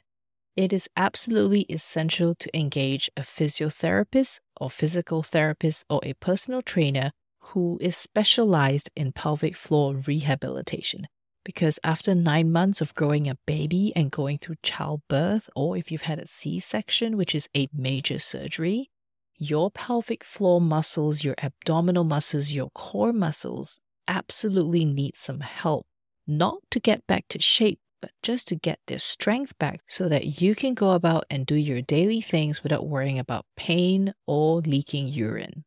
it 0.55 0.71
is 0.71 0.87
absolutely 0.95 1.61
essential 1.61 2.35
to 2.35 2.57
engage 2.57 3.09
a 3.17 3.21
physiotherapist 3.21 4.39
or 4.59 4.69
physical 4.69 5.23
therapist 5.23 5.83
or 5.89 5.99
a 6.03 6.13
personal 6.13 6.61
trainer 6.61 7.11
who 7.47 7.77
is 7.81 7.97
specialized 7.97 8.89
in 8.95 9.11
pelvic 9.11 9.55
floor 9.55 9.95
rehabilitation. 9.95 11.07
Because 11.43 11.79
after 11.83 12.15
nine 12.15 12.51
months 12.51 12.79
of 12.79 12.95
growing 12.95 13.27
a 13.27 13.37
baby 13.45 13.91
and 13.95 14.11
going 14.11 14.37
through 14.37 14.55
childbirth, 14.63 15.49
or 15.55 15.75
if 15.75 15.91
you've 15.91 16.03
had 16.03 16.19
a 16.19 16.27
C 16.27 16.59
section, 16.59 17.17
which 17.17 17.35
is 17.35 17.49
a 17.55 17.67
major 17.73 18.19
surgery, 18.19 18.91
your 19.37 19.71
pelvic 19.71 20.23
floor 20.23 20.61
muscles, 20.61 21.23
your 21.23 21.35
abdominal 21.43 22.05
muscles, 22.05 22.51
your 22.51 22.69
core 22.69 23.11
muscles 23.11 23.81
absolutely 24.07 24.85
need 24.85 25.15
some 25.15 25.41
help. 25.41 25.85
Not 26.25 26.59
to 26.71 26.79
get 26.79 27.05
back 27.07 27.25
to 27.29 27.39
shape, 27.39 27.79
but 28.01 28.11
just 28.21 28.47
to 28.49 28.55
get 28.55 28.79
their 28.87 28.99
strength 28.99 29.57
back 29.59 29.81
so 29.87 30.09
that 30.09 30.41
you 30.41 30.55
can 30.55 30.73
go 30.73 30.91
about 30.91 31.25
and 31.29 31.45
do 31.45 31.55
your 31.55 31.81
daily 31.81 32.21
things 32.21 32.61
without 32.61 32.87
worrying 32.87 33.17
about 33.17 33.45
pain 33.55 34.13
or 34.27 34.61
leaking 34.61 35.07
urine. 35.07 35.63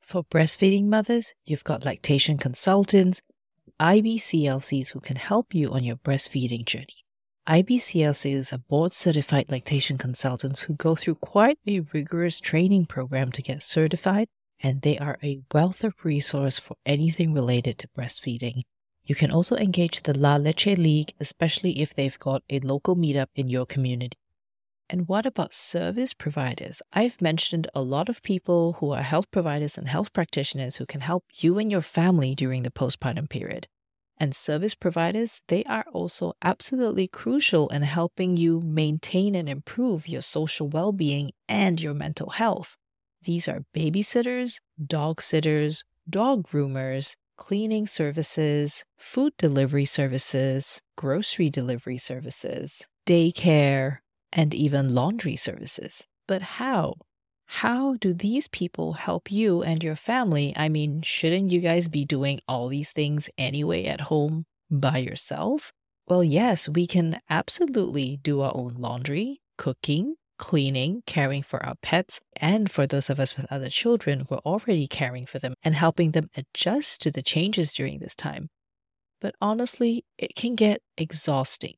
For 0.00 0.24
breastfeeding 0.24 0.86
mothers, 0.86 1.34
you've 1.44 1.64
got 1.64 1.84
lactation 1.84 2.38
consultants, 2.38 3.22
IBCLCs 3.80 4.92
who 4.92 5.00
can 5.00 5.16
help 5.16 5.54
you 5.54 5.70
on 5.70 5.84
your 5.84 5.96
breastfeeding 5.96 6.64
journey. 6.64 7.04
IBCLCs 7.48 8.52
are 8.52 8.58
board 8.58 8.92
certified 8.92 9.46
lactation 9.48 9.98
consultants 9.98 10.62
who 10.62 10.74
go 10.74 10.96
through 10.96 11.16
quite 11.16 11.58
a 11.66 11.80
rigorous 11.92 12.40
training 12.40 12.86
program 12.86 13.30
to 13.30 13.42
get 13.42 13.62
certified, 13.62 14.26
and 14.62 14.82
they 14.82 14.98
are 14.98 15.18
a 15.22 15.40
wealth 15.52 15.84
of 15.84 15.94
resource 16.04 16.58
for 16.58 16.76
anything 16.86 17.32
related 17.32 17.78
to 17.78 17.88
breastfeeding 17.88 18.62
you 19.06 19.14
can 19.14 19.30
also 19.30 19.56
engage 19.56 20.02
the 20.02 20.18
La 20.18 20.34
Leche 20.34 20.76
League, 20.76 21.14
especially 21.20 21.80
if 21.80 21.94
they've 21.94 22.18
got 22.18 22.42
a 22.50 22.58
local 22.60 22.96
meetup 22.96 23.28
in 23.36 23.48
your 23.48 23.64
community. 23.64 24.18
And 24.90 25.08
what 25.08 25.26
about 25.26 25.54
service 25.54 26.12
providers? 26.12 26.82
I've 26.92 27.22
mentioned 27.22 27.68
a 27.74 27.82
lot 27.82 28.08
of 28.08 28.22
people 28.22 28.74
who 28.74 28.90
are 28.90 29.02
health 29.02 29.30
providers 29.30 29.78
and 29.78 29.88
health 29.88 30.12
practitioners 30.12 30.76
who 30.76 30.86
can 30.86 31.00
help 31.00 31.24
you 31.34 31.58
and 31.58 31.70
your 31.70 31.82
family 31.82 32.34
during 32.34 32.64
the 32.64 32.70
postpartum 32.70 33.28
period. 33.28 33.68
And 34.18 34.34
service 34.34 34.74
providers, 34.74 35.42
they 35.48 35.62
are 35.64 35.84
also 35.92 36.32
absolutely 36.42 37.06
crucial 37.06 37.68
in 37.68 37.82
helping 37.82 38.36
you 38.36 38.60
maintain 38.60 39.34
and 39.34 39.48
improve 39.48 40.08
your 40.08 40.22
social 40.22 40.68
well 40.68 40.92
being 40.92 41.32
and 41.48 41.80
your 41.80 41.94
mental 41.94 42.30
health. 42.30 42.76
These 43.26 43.48
are 43.48 43.64
babysitters, 43.74 44.60
dog 44.80 45.20
sitters, 45.20 45.82
dog 46.08 46.46
groomers, 46.46 47.16
cleaning 47.36 47.84
services, 47.84 48.84
food 48.96 49.32
delivery 49.36 49.84
services, 49.84 50.80
grocery 50.96 51.50
delivery 51.50 51.98
services, 51.98 52.86
daycare, 53.04 53.98
and 54.32 54.54
even 54.54 54.94
laundry 54.94 55.34
services. 55.34 56.06
But 56.28 56.42
how? 56.42 56.94
How 57.46 57.94
do 57.94 58.14
these 58.14 58.46
people 58.46 58.92
help 58.92 59.32
you 59.32 59.60
and 59.60 59.82
your 59.82 59.96
family? 59.96 60.52
I 60.56 60.68
mean, 60.68 61.02
shouldn't 61.02 61.50
you 61.50 61.58
guys 61.58 61.88
be 61.88 62.04
doing 62.04 62.38
all 62.46 62.68
these 62.68 62.92
things 62.92 63.28
anyway 63.36 63.86
at 63.86 64.02
home 64.02 64.46
by 64.70 64.98
yourself? 64.98 65.72
Well, 66.06 66.22
yes, 66.22 66.68
we 66.68 66.86
can 66.86 67.20
absolutely 67.28 68.18
do 68.22 68.40
our 68.42 68.52
own 68.54 68.76
laundry, 68.78 69.40
cooking, 69.58 70.14
cleaning, 70.38 71.02
caring 71.06 71.42
for 71.42 71.64
our 71.64 71.74
pets, 71.82 72.20
and 72.36 72.70
for 72.70 72.86
those 72.86 73.10
of 73.10 73.18
us 73.20 73.36
with 73.36 73.46
other 73.50 73.68
children, 73.68 74.26
we're 74.28 74.38
already 74.38 74.86
caring 74.86 75.26
for 75.26 75.38
them 75.38 75.54
and 75.62 75.74
helping 75.74 76.12
them 76.12 76.30
adjust 76.36 77.02
to 77.02 77.10
the 77.10 77.22
changes 77.22 77.72
during 77.72 77.98
this 77.98 78.14
time. 78.14 78.48
But 79.20 79.34
honestly, 79.40 80.04
it 80.18 80.34
can 80.34 80.54
get 80.54 80.82
exhausting 80.96 81.76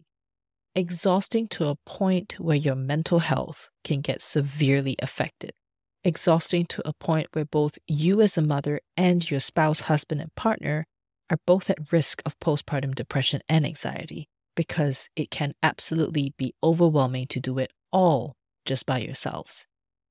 exhausting 0.78 1.48
to 1.48 1.66
a 1.66 1.74
point 1.86 2.36
where 2.38 2.56
your 2.56 2.76
mental 2.76 3.18
health 3.18 3.68
can 3.82 4.00
get 4.00 4.22
severely 4.22 4.94
affected, 5.00 5.50
exhausting 6.04 6.64
to 6.66 6.88
a 6.88 6.92
point 6.92 7.26
where 7.32 7.44
both 7.44 7.78
you 7.88 8.20
as 8.20 8.38
a 8.38 8.42
mother 8.42 8.80
and 8.96 9.28
your 9.28 9.40
spouse, 9.40 9.80
husband, 9.80 10.20
and 10.20 10.32
partner 10.36 10.86
are 11.30 11.38
both 11.46 11.68
at 11.68 11.92
risk 11.92 12.22
of 12.24 12.38
postpartum 12.38 12.94
depression 12.94 13.40
and 13.48 13.66
anxiety 13.66 14.28
because 14.54 15.08
it 15.16 15.32
can 15.32 15.52
absolutely 15.64 16.32
be 16.38 16.54
overwhelming 16.62 17.26
to 17.26 17.40
do 17.40 17.58
it 17.58 17.72
all 17.92 18.36
just 18.68 18.86
by 18.86 18.98
yourselves. 18.98 19.66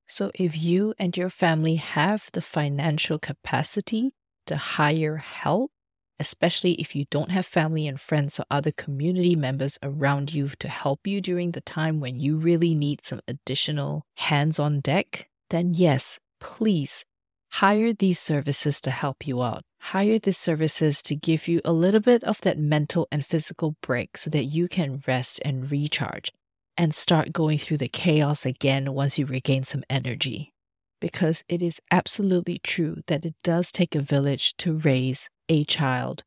So, 0.08 0.32
if 0.36 0.58
you 0.58 0.94
and 0.98 1.16
your 1.16 1.30
family 1.30 1.76
have 1.76 2.30
the 2.34 2.42
financial 2.42 3.20
capacity 3.20 4.12
to 4.48 4.58
hire 4.58 5.18
help, 5.18 5.72
especially 6.20 6.74
if 6.74 6.96
you 6.96 7.06
don't 7.12 7.32
have 7.32 7.46
family 7.46 7.88
and 7.88 8.00
friends 8.02 8.40
or 8.40 8.46
other 8.50 8.72
community 8.72 9.36
members 9.36 9.78
around 9.84 10.34
you 10.34 10.50
to 10.60 10.70
help 10.70 11.06
you 11.06 11.22
during 11.22 11.52
the 11.52 11.62
time 11.62 12.00
when 12.00 12.20
you 12.20 12.38
really 12.38 12.74
need 12.74 13.04
some 13.04 13.22
additional 13.28 14.06
hands 14.16 14.58
on 14.58 14.80
deck, 14.80 15.30
then 15.50 15.74
yes, 15.74 16.20
please 16.40 17.06
hire 17.52 17.94
these 17.94 18.20
services 18.20 18.82
to 18.82 18.92
help 18.92 19.28
you 19.28 19.44
out. 19.44 19.64
Hire 19.80 20.18
these 20.18 20.38
services 20.38 21.04
to 21.04 21.16
give 21.16 21.48
you 21.48 21.62
a 21.64 21.72
little 21.72 22.00
bit 22.00 22.24
of 22.24 22.42
that 22.42 22.58
mental 22.58 23.08
and 23.12 23.26
physical 23.26 23.76
break 23.82 24.18
so 24.18 24.30
that 24.32 24.46
you 24.46 24.68
can 24.68 25.02
rest 25.06 25.40
and 25.46 25.70
recharge 25.70 26.32
and 26.78 26.94
start 26.94 27.34
going 27.34 27.58
through 27.58 27.78
the 27.78 27.88
chaos 27.88 28.46
again 28.46 28.94
once 28.94 29.18
you 29.18 29.26
regain 29.26 29.64
some 29.64 29.84
energy. 29.90 30.54
Because 31.00 31.44
it 31.48 31.62
is 31.62 31.80
absolutely 31.92 32.60
true 32.60 32.98
that 33.08 33.26
it 33.26 33.36
does 33.44 33.72
take 33.72 33.96
a 33.96 34.02
village 34.02 34.56
to 34.58 34.78
raise 34.78 35.30
a 35.50 35.64
child, 35.64 36.24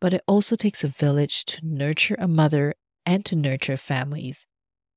but 0.00 0.14
it 0.14 0.22
also 0.26 0.56
takes 0.56 0.84
a 0.84 0.88
village 0.88 1.44
to 1.46 1.60
nurture 1.62 2.16
a 2.18 2.28
mother 2.28 2.74
and 3.04 3.24
to 3.24 3.36
nurture 3.36 3.76
families. 3.76 4.46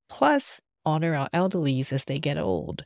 Plus, 0.09 0.59
honor 0.85 1.15
our 1.15 1.29
elderlies 1.33 1.91
as 1.91 2.05
they 2.05 2.19
get 2.19 2.37
old. 2.37 2.83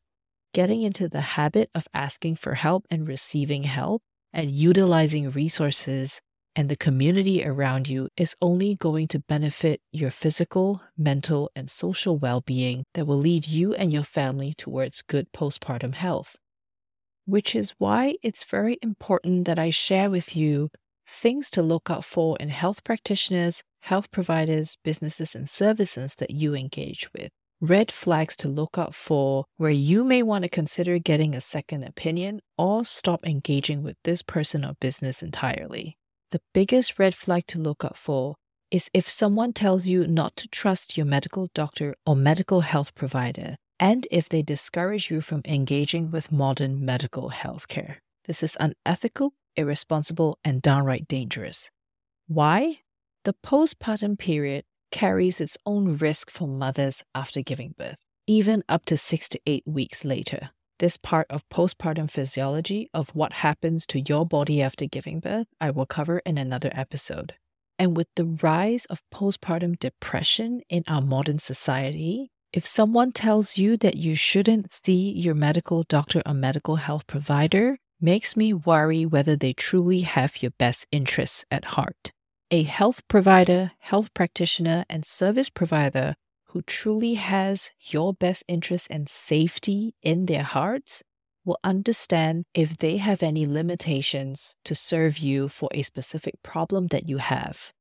Getting 0.53 0.83
into 0.83 1.09
the 1.09 1.21
habit 1.21 1.69
of 1.73 1.87
asking 1.93 2.35
for 2.35 2.55
help 2.55 2.85
and 2.89 3.07
receiving 3.07 3.63
help 3.63 4.01
and 4.31 4.51
utilizing 4.51 5.31
resources 5.31 6.21
and 6.55 6.69
the 6.69 6.75
community 6.75 7.43
around 7.45 7.87
you 7.87 8.09
is 8.15 8.35
only 8.41 8.75
going 8.75 9.07
to 9.09 9.19
benefit 9.19 9.81
your 9.91 10.11
physical, 10.11 10.81
mental, 10.97 11.51
and 11.55 11.69
social 11.69 12.17
well 12.17 12.41
being 12.41 12.83
that 12.93 13.05
will 13.05 13.17
lead 13.17 13.47
you 13.47 13.73
and 13.73 13.91
your 13.91 14.03
family 14.03 14.53
towards 14.53 15.01
good 15.01 15.31
postpartum 15.31 15.93
health 15.93 16.35
which 17.25 17.55
is 17.55 17.73
why 17.77 18.15
it's 18.21 18.43
very 18.43 18.77
important 18.81 19.45
that 19.45 19.59
I 19.59 19.69
share 19.69 20.09
with 20.09 20.35
you 20.35 20.69
things 21.07 21.49
to 21.51 21.61
look 21.61 21.89
out 21.89 22.05
for 22.05 22.37
in 22.39 22.49
health 22.49 22.83
practitioners, 22.83 23.63
health 23.81 24.11
providers, 24.11 24.77
businesses, 24.83 25.35
and 25.35 25.49
services 25.49 26.15
that 26.15 26.31
you 26.31 26.55
engage 26.55 27.09
with. 27.13 27.29
Red 27.61 27.91
flags 27.91 28.35
to 28.37 28.49
look 28.49 28.77
out 28.77 28.93
for 28.93 29.45
where 29.55 29.71
you 29.71 30.03
may 30.03 30.21
want 30.21 30.43
to 30.43 30.49
consider 30.49 30.99
getting 30.99 31.33
a 31.33 31.41
second 31.41 31.83
opinion 31.83 32.41
or 32.57 32.83
stop 32.83 33.25
engaging 33.25 33.83
with 33.83 33.95
this 34.03 34.21
person 34.21 34.65
or 34.65 34.73
business 34.81 35.23
entirely. 35.23 35.97
The 36.33 36.41
biggest 36.51 36.97
red 36.97 37.13
flag 37.13 37.45
to 37.49 37.59
look 37.59 37.85
out 37.85 37.95
for 37.95 38.33
is 38.71 38.89
if 38.91 39.07
someone 39.07 39.53
tells 39.53 39.85
you 39.85 40.07
not 40.07 40.35
to 40.37 40.47
trust 40.47 40.97
your 40.97 41.05
medical 41.05 41.51
doctor 41.53 41.93
or 42.07 42.15
medical 42.15 42.61
health 42.61 42.95
provider 42.95 43.55
and 43.79 44.07
if 44.09 44.29
they 44.29 44.41
discourage 44.41 45.11
you 45.11 45.21
from 45.21 45.43
engaging 45.45 46.09
with 46.09 46.31
modern 46.31 46.83
medical 46.83 47.29
healthcare. 47.29 47.97
This 48.25 48.41
is 48.41 48.57
unethical, 48.59 49.33
irresponsible, 49.55 50.39
and 50.43 50.59
downright 50.59 51.07
dangerous. 51.07 51.69
Why? 52.25 52.79
The 53.25 53.35
postpartum 53.45 54.17
period 54.17 54.63
carries 54.91 55.39
its 55.39 55.55
own 55.67 55.97
risk 55.97 56.31
for 56.31 56.47
mothers 56.47 57.03
after 57.13 57.43
giving 57.43 57.75
birth, 57.77 57.99
even 58.25 58.63
up 58.67 58.85
to 58.85 58.97
six 58.97 59.29
to 59.29 59.39
eight 59.45 59.67
weeks 59.67 60.03
later. 60.03 60.49
This 60.79 60.97
part 60.97 61.27
of 61.29 61.47
postpartum 61.49 62.09
physiology 62.09 62.89
of 62.93 63.09
what 63.09 63.33
happens 63.33 63.85
to 63.87 63.99
your 64.01 64.25
body 64.25 64.61
after 64.61 64.85
giving 64.85 65.19
birth, 65.19 65.47
I 65.61 65.69
will 65.69 65.85
cover 65.85 66.19
in 66.19 66.37
another 66.37 66.71
episode. 66.73 67.35
And 67.77 67.95
with 67.95 68.07
the 68.15 68.25
rise 68.25 68.85
of 68.85 69.03
postpartum 69.13 69.79
depression 69.79 70.61
in 70.69 70.83
our 70.87 71.01
modern 71.01 71.39
society, 71.39 72.31
if 72.51 72.65
someone 72.65 73.11
tells 73.11 73.57
you 73.57 73.77
that 73.77 73.97
you 73.97 74.15
shouldn't 74.15 74.71
see 74.71 75.11
your 75.11 75.35
medical 75.35 75.83
doctor 75.83 76.21
or 76.25 76.33
medical 76.33 76.77
health 76.77 77.07
provider, 77.07 77.77
makes 77.99 78.35
me 78.35 78.53
worry 78.53 79.05
whether 79.05 79.35
they 79.35 79.53
truly 79.53 80.01
have 80.01 80.41
your 80.41 80.51
best 80.51 80.85
interests 80.91 81.45
at 81.49 81.65
heart. 81.65 82.11
A 82.51 82.63
health 82.63 83.07
provider, 83.07 83.71
health 83.79 84.13
practitioner, 84.13 84.85
and 84.89 85.05
service 85.05 85.49
provider 85.49 86.15
who 86.53 86.61
truly 86.61 87.15
has 87.15 87.71
your 87.81 88.13
best 88.13 88.43
interests 88.47 88.87
and 88.87 89.09
safety 89.09 89.95
in 90.03 90.27
their 90.27 90.43
hearts 90.43 91.01
will 91.43 91.57
understand 91.63 92.45
if 92.53 92.77
they 92.77 92.97
have 92.97 93.23
any 93.23 93.45
limitations 93.45 94.55
to 94.63 94.75
serve 94.75 95.17
you 95.17 95.49
for 95.49 95.67
a 95.73 95.81
specific 95.81 96.35
problem 96.43 96.87
that 96.87 97.09
you 97.09 97.17
have. 97.17 97.73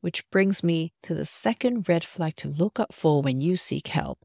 Which 0.00 0.28
brings 0.30 0.62
me 0.62 0.92
to 1.02 1.14
the 1.14 1.26
second 1.26 1.88
red 1.88 2.04
flag 2.04 2.36
to 2.36 2.48
look 2.48 2.78
out 2.78 2.94
for 2.94 3.20
when 3.20 3.40
you 3.40 3.56
seek 3.56 3.88
help 3.88 4.20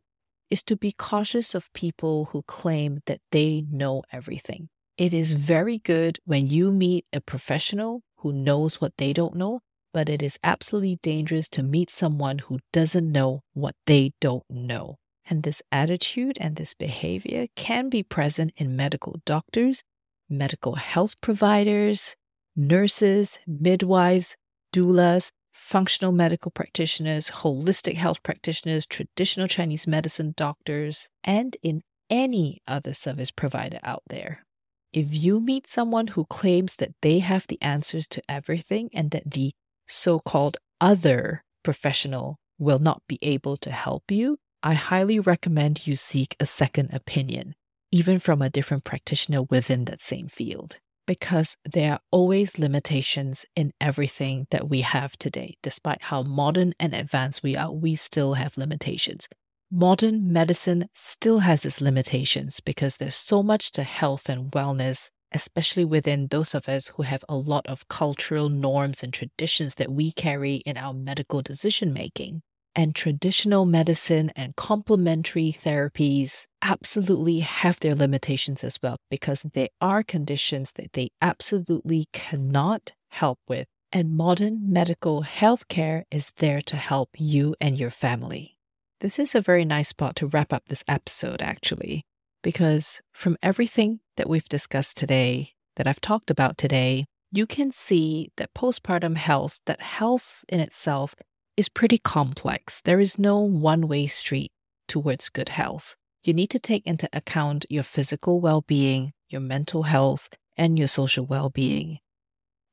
is 0.52 0.62
to 0.64 0.76
be 0.76 0.92
cautious 0.92 1.56
of 1.56 1.74
people 1.74 2.26
who 2.26 2.44
claim 2.44 3.02
that 3.08 3.22
they 3.32 3.66
know 3.72 4.04
everything. 4.12 4.70
It 5.00 5.16
is 5.16 5.34
very 5.34 5.80
good 5.80 6.20
when 6.26 6.48
you 6.48 6.72
meet 6.72 7.06
a 7.12 7.20
professional 7.20 8.04
who 8.18 8.32
knows 8.32 8.80
what 8.80 8.98
they 8.98 9.14
don't 9.14 9.36
know, 9.36 9.62
but 9.96 10.10
it 10.10 10.22
is 10.22 10.38
absolutely 10.44 11.00
dangerous 11.02 11.48
to 11.48 11.64
meet 11.64 11.90
someone 11.90 12.40
who 12.40 12.60
doesn't 12.74 13.10
know 13.10 13.40
what 13.54 13.76
they 13.86 14.12
don't 14.20 14.44
know. 14.50 14.98
And 15.26 15.44
this 15.44 15.62
attitude 15.72 16.38
and 16.42 16.58
this 16.58 16.74
behavior 16.74 17.48
can 17.56 17.88
be 17.88 18.04
present 18.04 18.52
in 18.58 18.76
medical 18.76 19.22
doctors, 19.24 19.84
medical 20.30 20.76
health 20.76 21.16
providers, 21.22 22.14
nurses, 22.58 23.40
midwives, 23.48 24.36
doulas, 24.74 25.32
functional 25.54 26.12
medical 26.12 26.52
practitioners, 26.52 27.32
holistic 27.32 27.96
health 27.96 28.22
practitioners, 28.22 28.86
traditional 28.86 29.48
Chinese 29.48 29.88
medicine 29.88 30.34
doctors, 30.36 31.08
and 31.24 31.56
in 31.64 31.84
any 32.10 32.62
other 32.68 32.94
service 32.94 33.32
provider 33.32 33.80
out 33.82 34.04
there. 34.10 34.44
If 34.92 35.16
you 35.16 35.40
meet 35.40 35.68
someone 35.68 36.08
who 36.08 36.26
claims 36.26 36.76
that 36.78 36.96
they 37.02 37.20
have 37.20 37.48
the 37.48 37.62
answers 37.62 38.10
to 38.10 38.22
everything 38.28 38.90
and 38.94 39.12
that 39.12 39.32
the 39.32 39.54
so 39.88 40.20
called 40.20 40.58
other 40.82 41.44
professional 41.64 42.38
will 42.58 42.80
not 42.80 43.02
be 43.08 43.20
able 43.22 43.58
to 43.58 43.72
help 43.72 44.12
you, 44.12 44.38
I 44.64 44.74
highly 44.74 45.20
recommend 45.20 45.86
you 45.86 45.96
seek 45.96 46.36
a 46.40 46.46
second 46.46 46.92
opinion, 46.94 47.56
even 47.92 48.20
from 48.20 48.42
a 48.42 48.50
different 48.50 48.84
practitioner 48.84 49.44
within 49.44 49.86
that 49.86 50.02
same 50.02 50.28
field 50.28 50.78
because 51.06 51.58
there 51.64 51.94
are 51.94 52.00
always 52.12 52.58
limitations 52.58 53.46
in 53.56 53.74
everything 53.80 54.48
that 54.52 54.70
we 54.70 54.82
have 54.82 55.18
today. 55.18 55.56
Despite 55.62 56.04
how 56.04 56.24
modern 56.24 56.74
and 56.80 56.94
advanced 56.94 57.44
we 57.44 57.56
are, 57.56 57.72
we 57.72 57.96
still 57.96 58.34
have 58.34 58.58
limitations. 58.58 59.28
Modern 59.72 60.32
medicine 60.32 60.90
still 60.94 61.40
has 61.40 61.66
its 61.66 61.82
limitations 61.82 62.60
because 62.60 62.98
there's 62.98 63.16
so 63.16 63.44
much 63.44 63.72
to 63.74 63.84
health 63.84 64.30
and 64.30 64.52
wellness, 64.52 65.10
especially 65.32 65.86
within 65.86 66.28
those 66.28 66.54
of 66.56 66.70
us 66.70 66.88
who 66.96 67.04
have 67.04 67.26
a 67.28 67.36
lot 67.36 67.66
of 67.68 67.88
cultural 67.88 68.50
norms 68.50 69.04
and 69.04 69.14
traditions 69.14 69.76
that 69.76 69.92
we 69.92 70.12
carry 70.12 70.56
in 70.58 70.78
our 70.78 70.94
medical 70.94 71.42
decision 71.42 71.92
making. 71.94 72.42
and 72.76 72.94
traditional 72.94 73.66
medicine 73.66 74.32
and 74.36 74.56
complementary 74.56 75.52
therapies 75.52 76.46
absolutely 76.62 77.40
have 77.40 77.80
their 77.80 77.96
limitations 77.96 78.64
as 78.64 78.78
well 78.84 78.98
because 79.10 79.46
there 79.54 79.70
are 79.80 80.04
conditions 80.04 80.74
that 80.74 80.92
they 80.94 81.10
absolutely 81.22 82.06
cannot 82.12 82.92
help 83.10 83.40
with. 83.48 83.68
And 83.92 84.18
modern 84.18 84.72
medical 84.74 85.24
healthcare 85.24 86.04
is 86.12 86.32
there 86.38 86.60
to 86.64 86.76
help 86.76 87.12
you 87.18 87.56
and 87.62 87.78
your 87.78 87.92
family. 87.92 88.58
This 89.00 89.20
is 89.20 89.36
a 89.36 89.42
very 89.42 89.64
nice 89.64 89.90
spot 89.90 90.18
to 90.18 90.28
wrap 90.28 90.52
up 90.52 90.64
this 90.68 90.84
episode, 90.88 91.42
actually, 91.42 92.04
because 92.46 93.02
from 93.12 93.36
everything 93.42 94.02
that 94.18 94.30
we've 94.30 94.48
discussed 94.48 94.96
today, 94.96 95.54
that 95.78 95.88
I've 95.88 96.00
talked 96.00 96.30
about 96.30 96.60
today, 96.60 97.06
you 97.32 97.48
can 97.48 97.72
see 97.72 98.30
that 98.38 98.54
postpartum 98.54 99.18
health, 99.18 99.62
that 99.66 99.82
health 99.82 100.46
in 100.48 100.60
itself 100.60 101.16
is 101.58 101.70
pretty 101.70 101.98
complex. 101.98 102.82
There 102.82 103.00
is 103.00 103.18
no 103.18 103.40
one 103.40 103.88
way 103.88 104.06
street 104.06 104.52
towards 104.88 105.30
good 105.30 105.50
health. 105.50 105.96
You 106.24 106.36
need 106.36 106.52
to 106.52 106.60
take 106.60 106.86
into 106.86 107.10
account 107.12 107.66
your 107.68 107.82
physical 107.82 108.40
well 108.40 108.62
being, 108.62 109.14
your 109.28 109.42
mental 109.42 109.84
health, 109.84 110.30
and 110.56 110.78
your 110.78 110.88
social 110.88 111.26
well 111.26 111.50
being. 111.50 111.98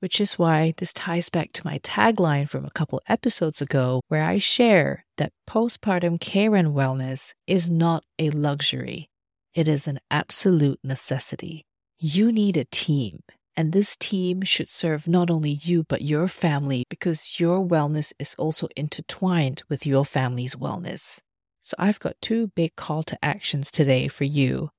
Which 0.00 0.20
is 0.20 0.38
why 0.38 0.74
this 0.76 0.92
ties 0.92 1.30
back 1.30 1.54
to 1.54 1.64
my 1.64 1.78
tagline 1.78 2.46
from 2.46 2.66
a 2.66 2.70
couple 2.72 3.00
episodes 3.08 3.62
ago, 3.62 4.02
where 4.08 4.24
I 4.24 4.36
share 4.36 5.06
that 5.16 5.32
postpartum 5.48 6.20
care 6.20 6.54
and 6.56 6.74
wellness 6.74 7.32
is 7.46 7.70
not 7.70 8.04
a 8.18 8.28
luxury, 8.28 9.08
it 9.54 9.68
is 9.68 9.86
an 9.86 10.00
absolute 10.10 10.80
necessity. 10.82 11.66
You 11.98 12.32
need 12.32 12.56
a 12.56 12.64
team. 12.64 13.22
And 13.54 13.72
this 13.72 13.96
team 13.96 14.42
should 14.42 14.70
serve 14.70 15.06
not 15.06 15.30
only 15.30 15.50
you, 15.50 15.84
but 15.84 16.00
your 16.00 16.26
family 16.26 16.84
because 16.88 17.38
your 17.38 17.62
wellness 17.66 18.14
is 18.18 18.34
also 18.38 18.68
intertwined 18.76 19.62
with 19.68 19.84
your 19.86 20.06
family's 20.06 20.54
wellness. 20.54 21.20
So 21.60 21.74
I've 21.78 22.00
got 22.00 22.16
two 22.22 22.48
big 22.56 22.76
call 22.76 23.02
to 23.04 23.18
actions 23.22 23.70
today 23.70 24.08
for 24.08 24.24
you. 24.24 24.70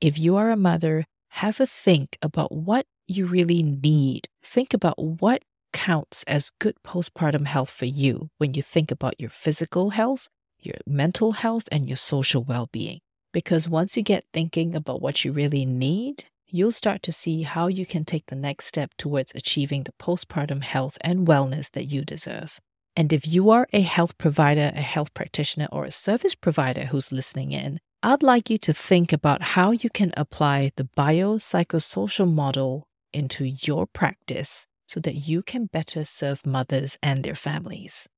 If 0.00 0.18
you 0.18 0.36
are 0.36 0.50
a 0.50 0.56
mother, 0.56 1.04
have 1.28 1.60
a 1.60 1.66
think 1.66 2.18
about 2.20 2.50
what 2.50 2.86
you 3.06 3.26
really 3.26 3.62
need. 3.62 4.28
Think 4.42 4.74
about 4.74 4.98
what 4.98 5.42
counts 5.72 6.24
as 6.26 6.50
good 6.58 6.74
postpartum 6.84 7.46
health 7.46 7.70
for 7.70 7.86
you 7.86 8.30
when 8.38 8.54
you 8.54 8.62
think 8.62 8.90
about 8.90 9.20
your 9.20 9.30
physical 9.30 9.90
health, 9.90 10.28
your 10.58 10.76
mental 10.86 11.32
health, 11.32 11.68
and 11.70 11.86
your 11.88 11.96
social 11.96 12.42
well 12.42 12.68
being. 12.72 12.98
Because 13.38 13.68
once 13.68 13.96
you 13.96 14.02
get 14.02 14.24
thinking 14.32 14.74
about 14.74 15.00
what 15.00 15.24
you 15.24 15.30
really 15.30 15.64
need, 15.64 16.24
you'll 16.48 16.72
start 16.72 17.04
to 17.04 17.12
see 17.12 17.42
how 17.42 17.68
you 17.68 17.86
can 17.86 18.04
take 18.04 18.26
the 18.26 18.34
next 18.34 18.66
step 18.66 18.90
towards 18.98 19.30
achieving 19.32 19.84
the 19.84 19.92
postpartum 19.92 20.64
health 20.64 20.98
and 21.02 21.24
wellness 21.24 21.70
that 21.70 21.84
you 21.84 22.04
deserve. 22.04 22.58
And 22.96 23.12
if 23.12 23.28
you 23.28 23.48
are 23.50 23.68
a 23.72 23.82
health 23.82 24.18
provider, 24.18 24.72
a 24.74 24.80
health 24.80 25.14
practitioner, 25.14 25.68
or 25.70 25.84
a 25.84 25.92
service 25.92 26.34
provider 26.34 26.86
who's 26.86 27.12
listening 27.12 27.52
in, 27.52 27.78
I'd 28.02 28.24
like 28.24 28.50
you 28.50 28.58
to 28.58 28.72
think 28.72 29.12
about 29.12 29.54
how 29.54 29.70
you 29.70 29.88
can 29.88 30.12
apply 30.16 30.72
the 30.74 30.88
biopsychosocial 30.98 32.28
model 32.28 32.88
into 33.12 33.44
your 33.44 33.86
practice 33.86 34.66
so 34.88 34.98
that 34.98 35.28
you 35.28 35.42
can 35.42 35.66
better 35.66 36.04
serve 36.04 36.44
mothers 36.44 36.98
and 37.04 37.22
their 37.22 37.36
families. 37.36 38.08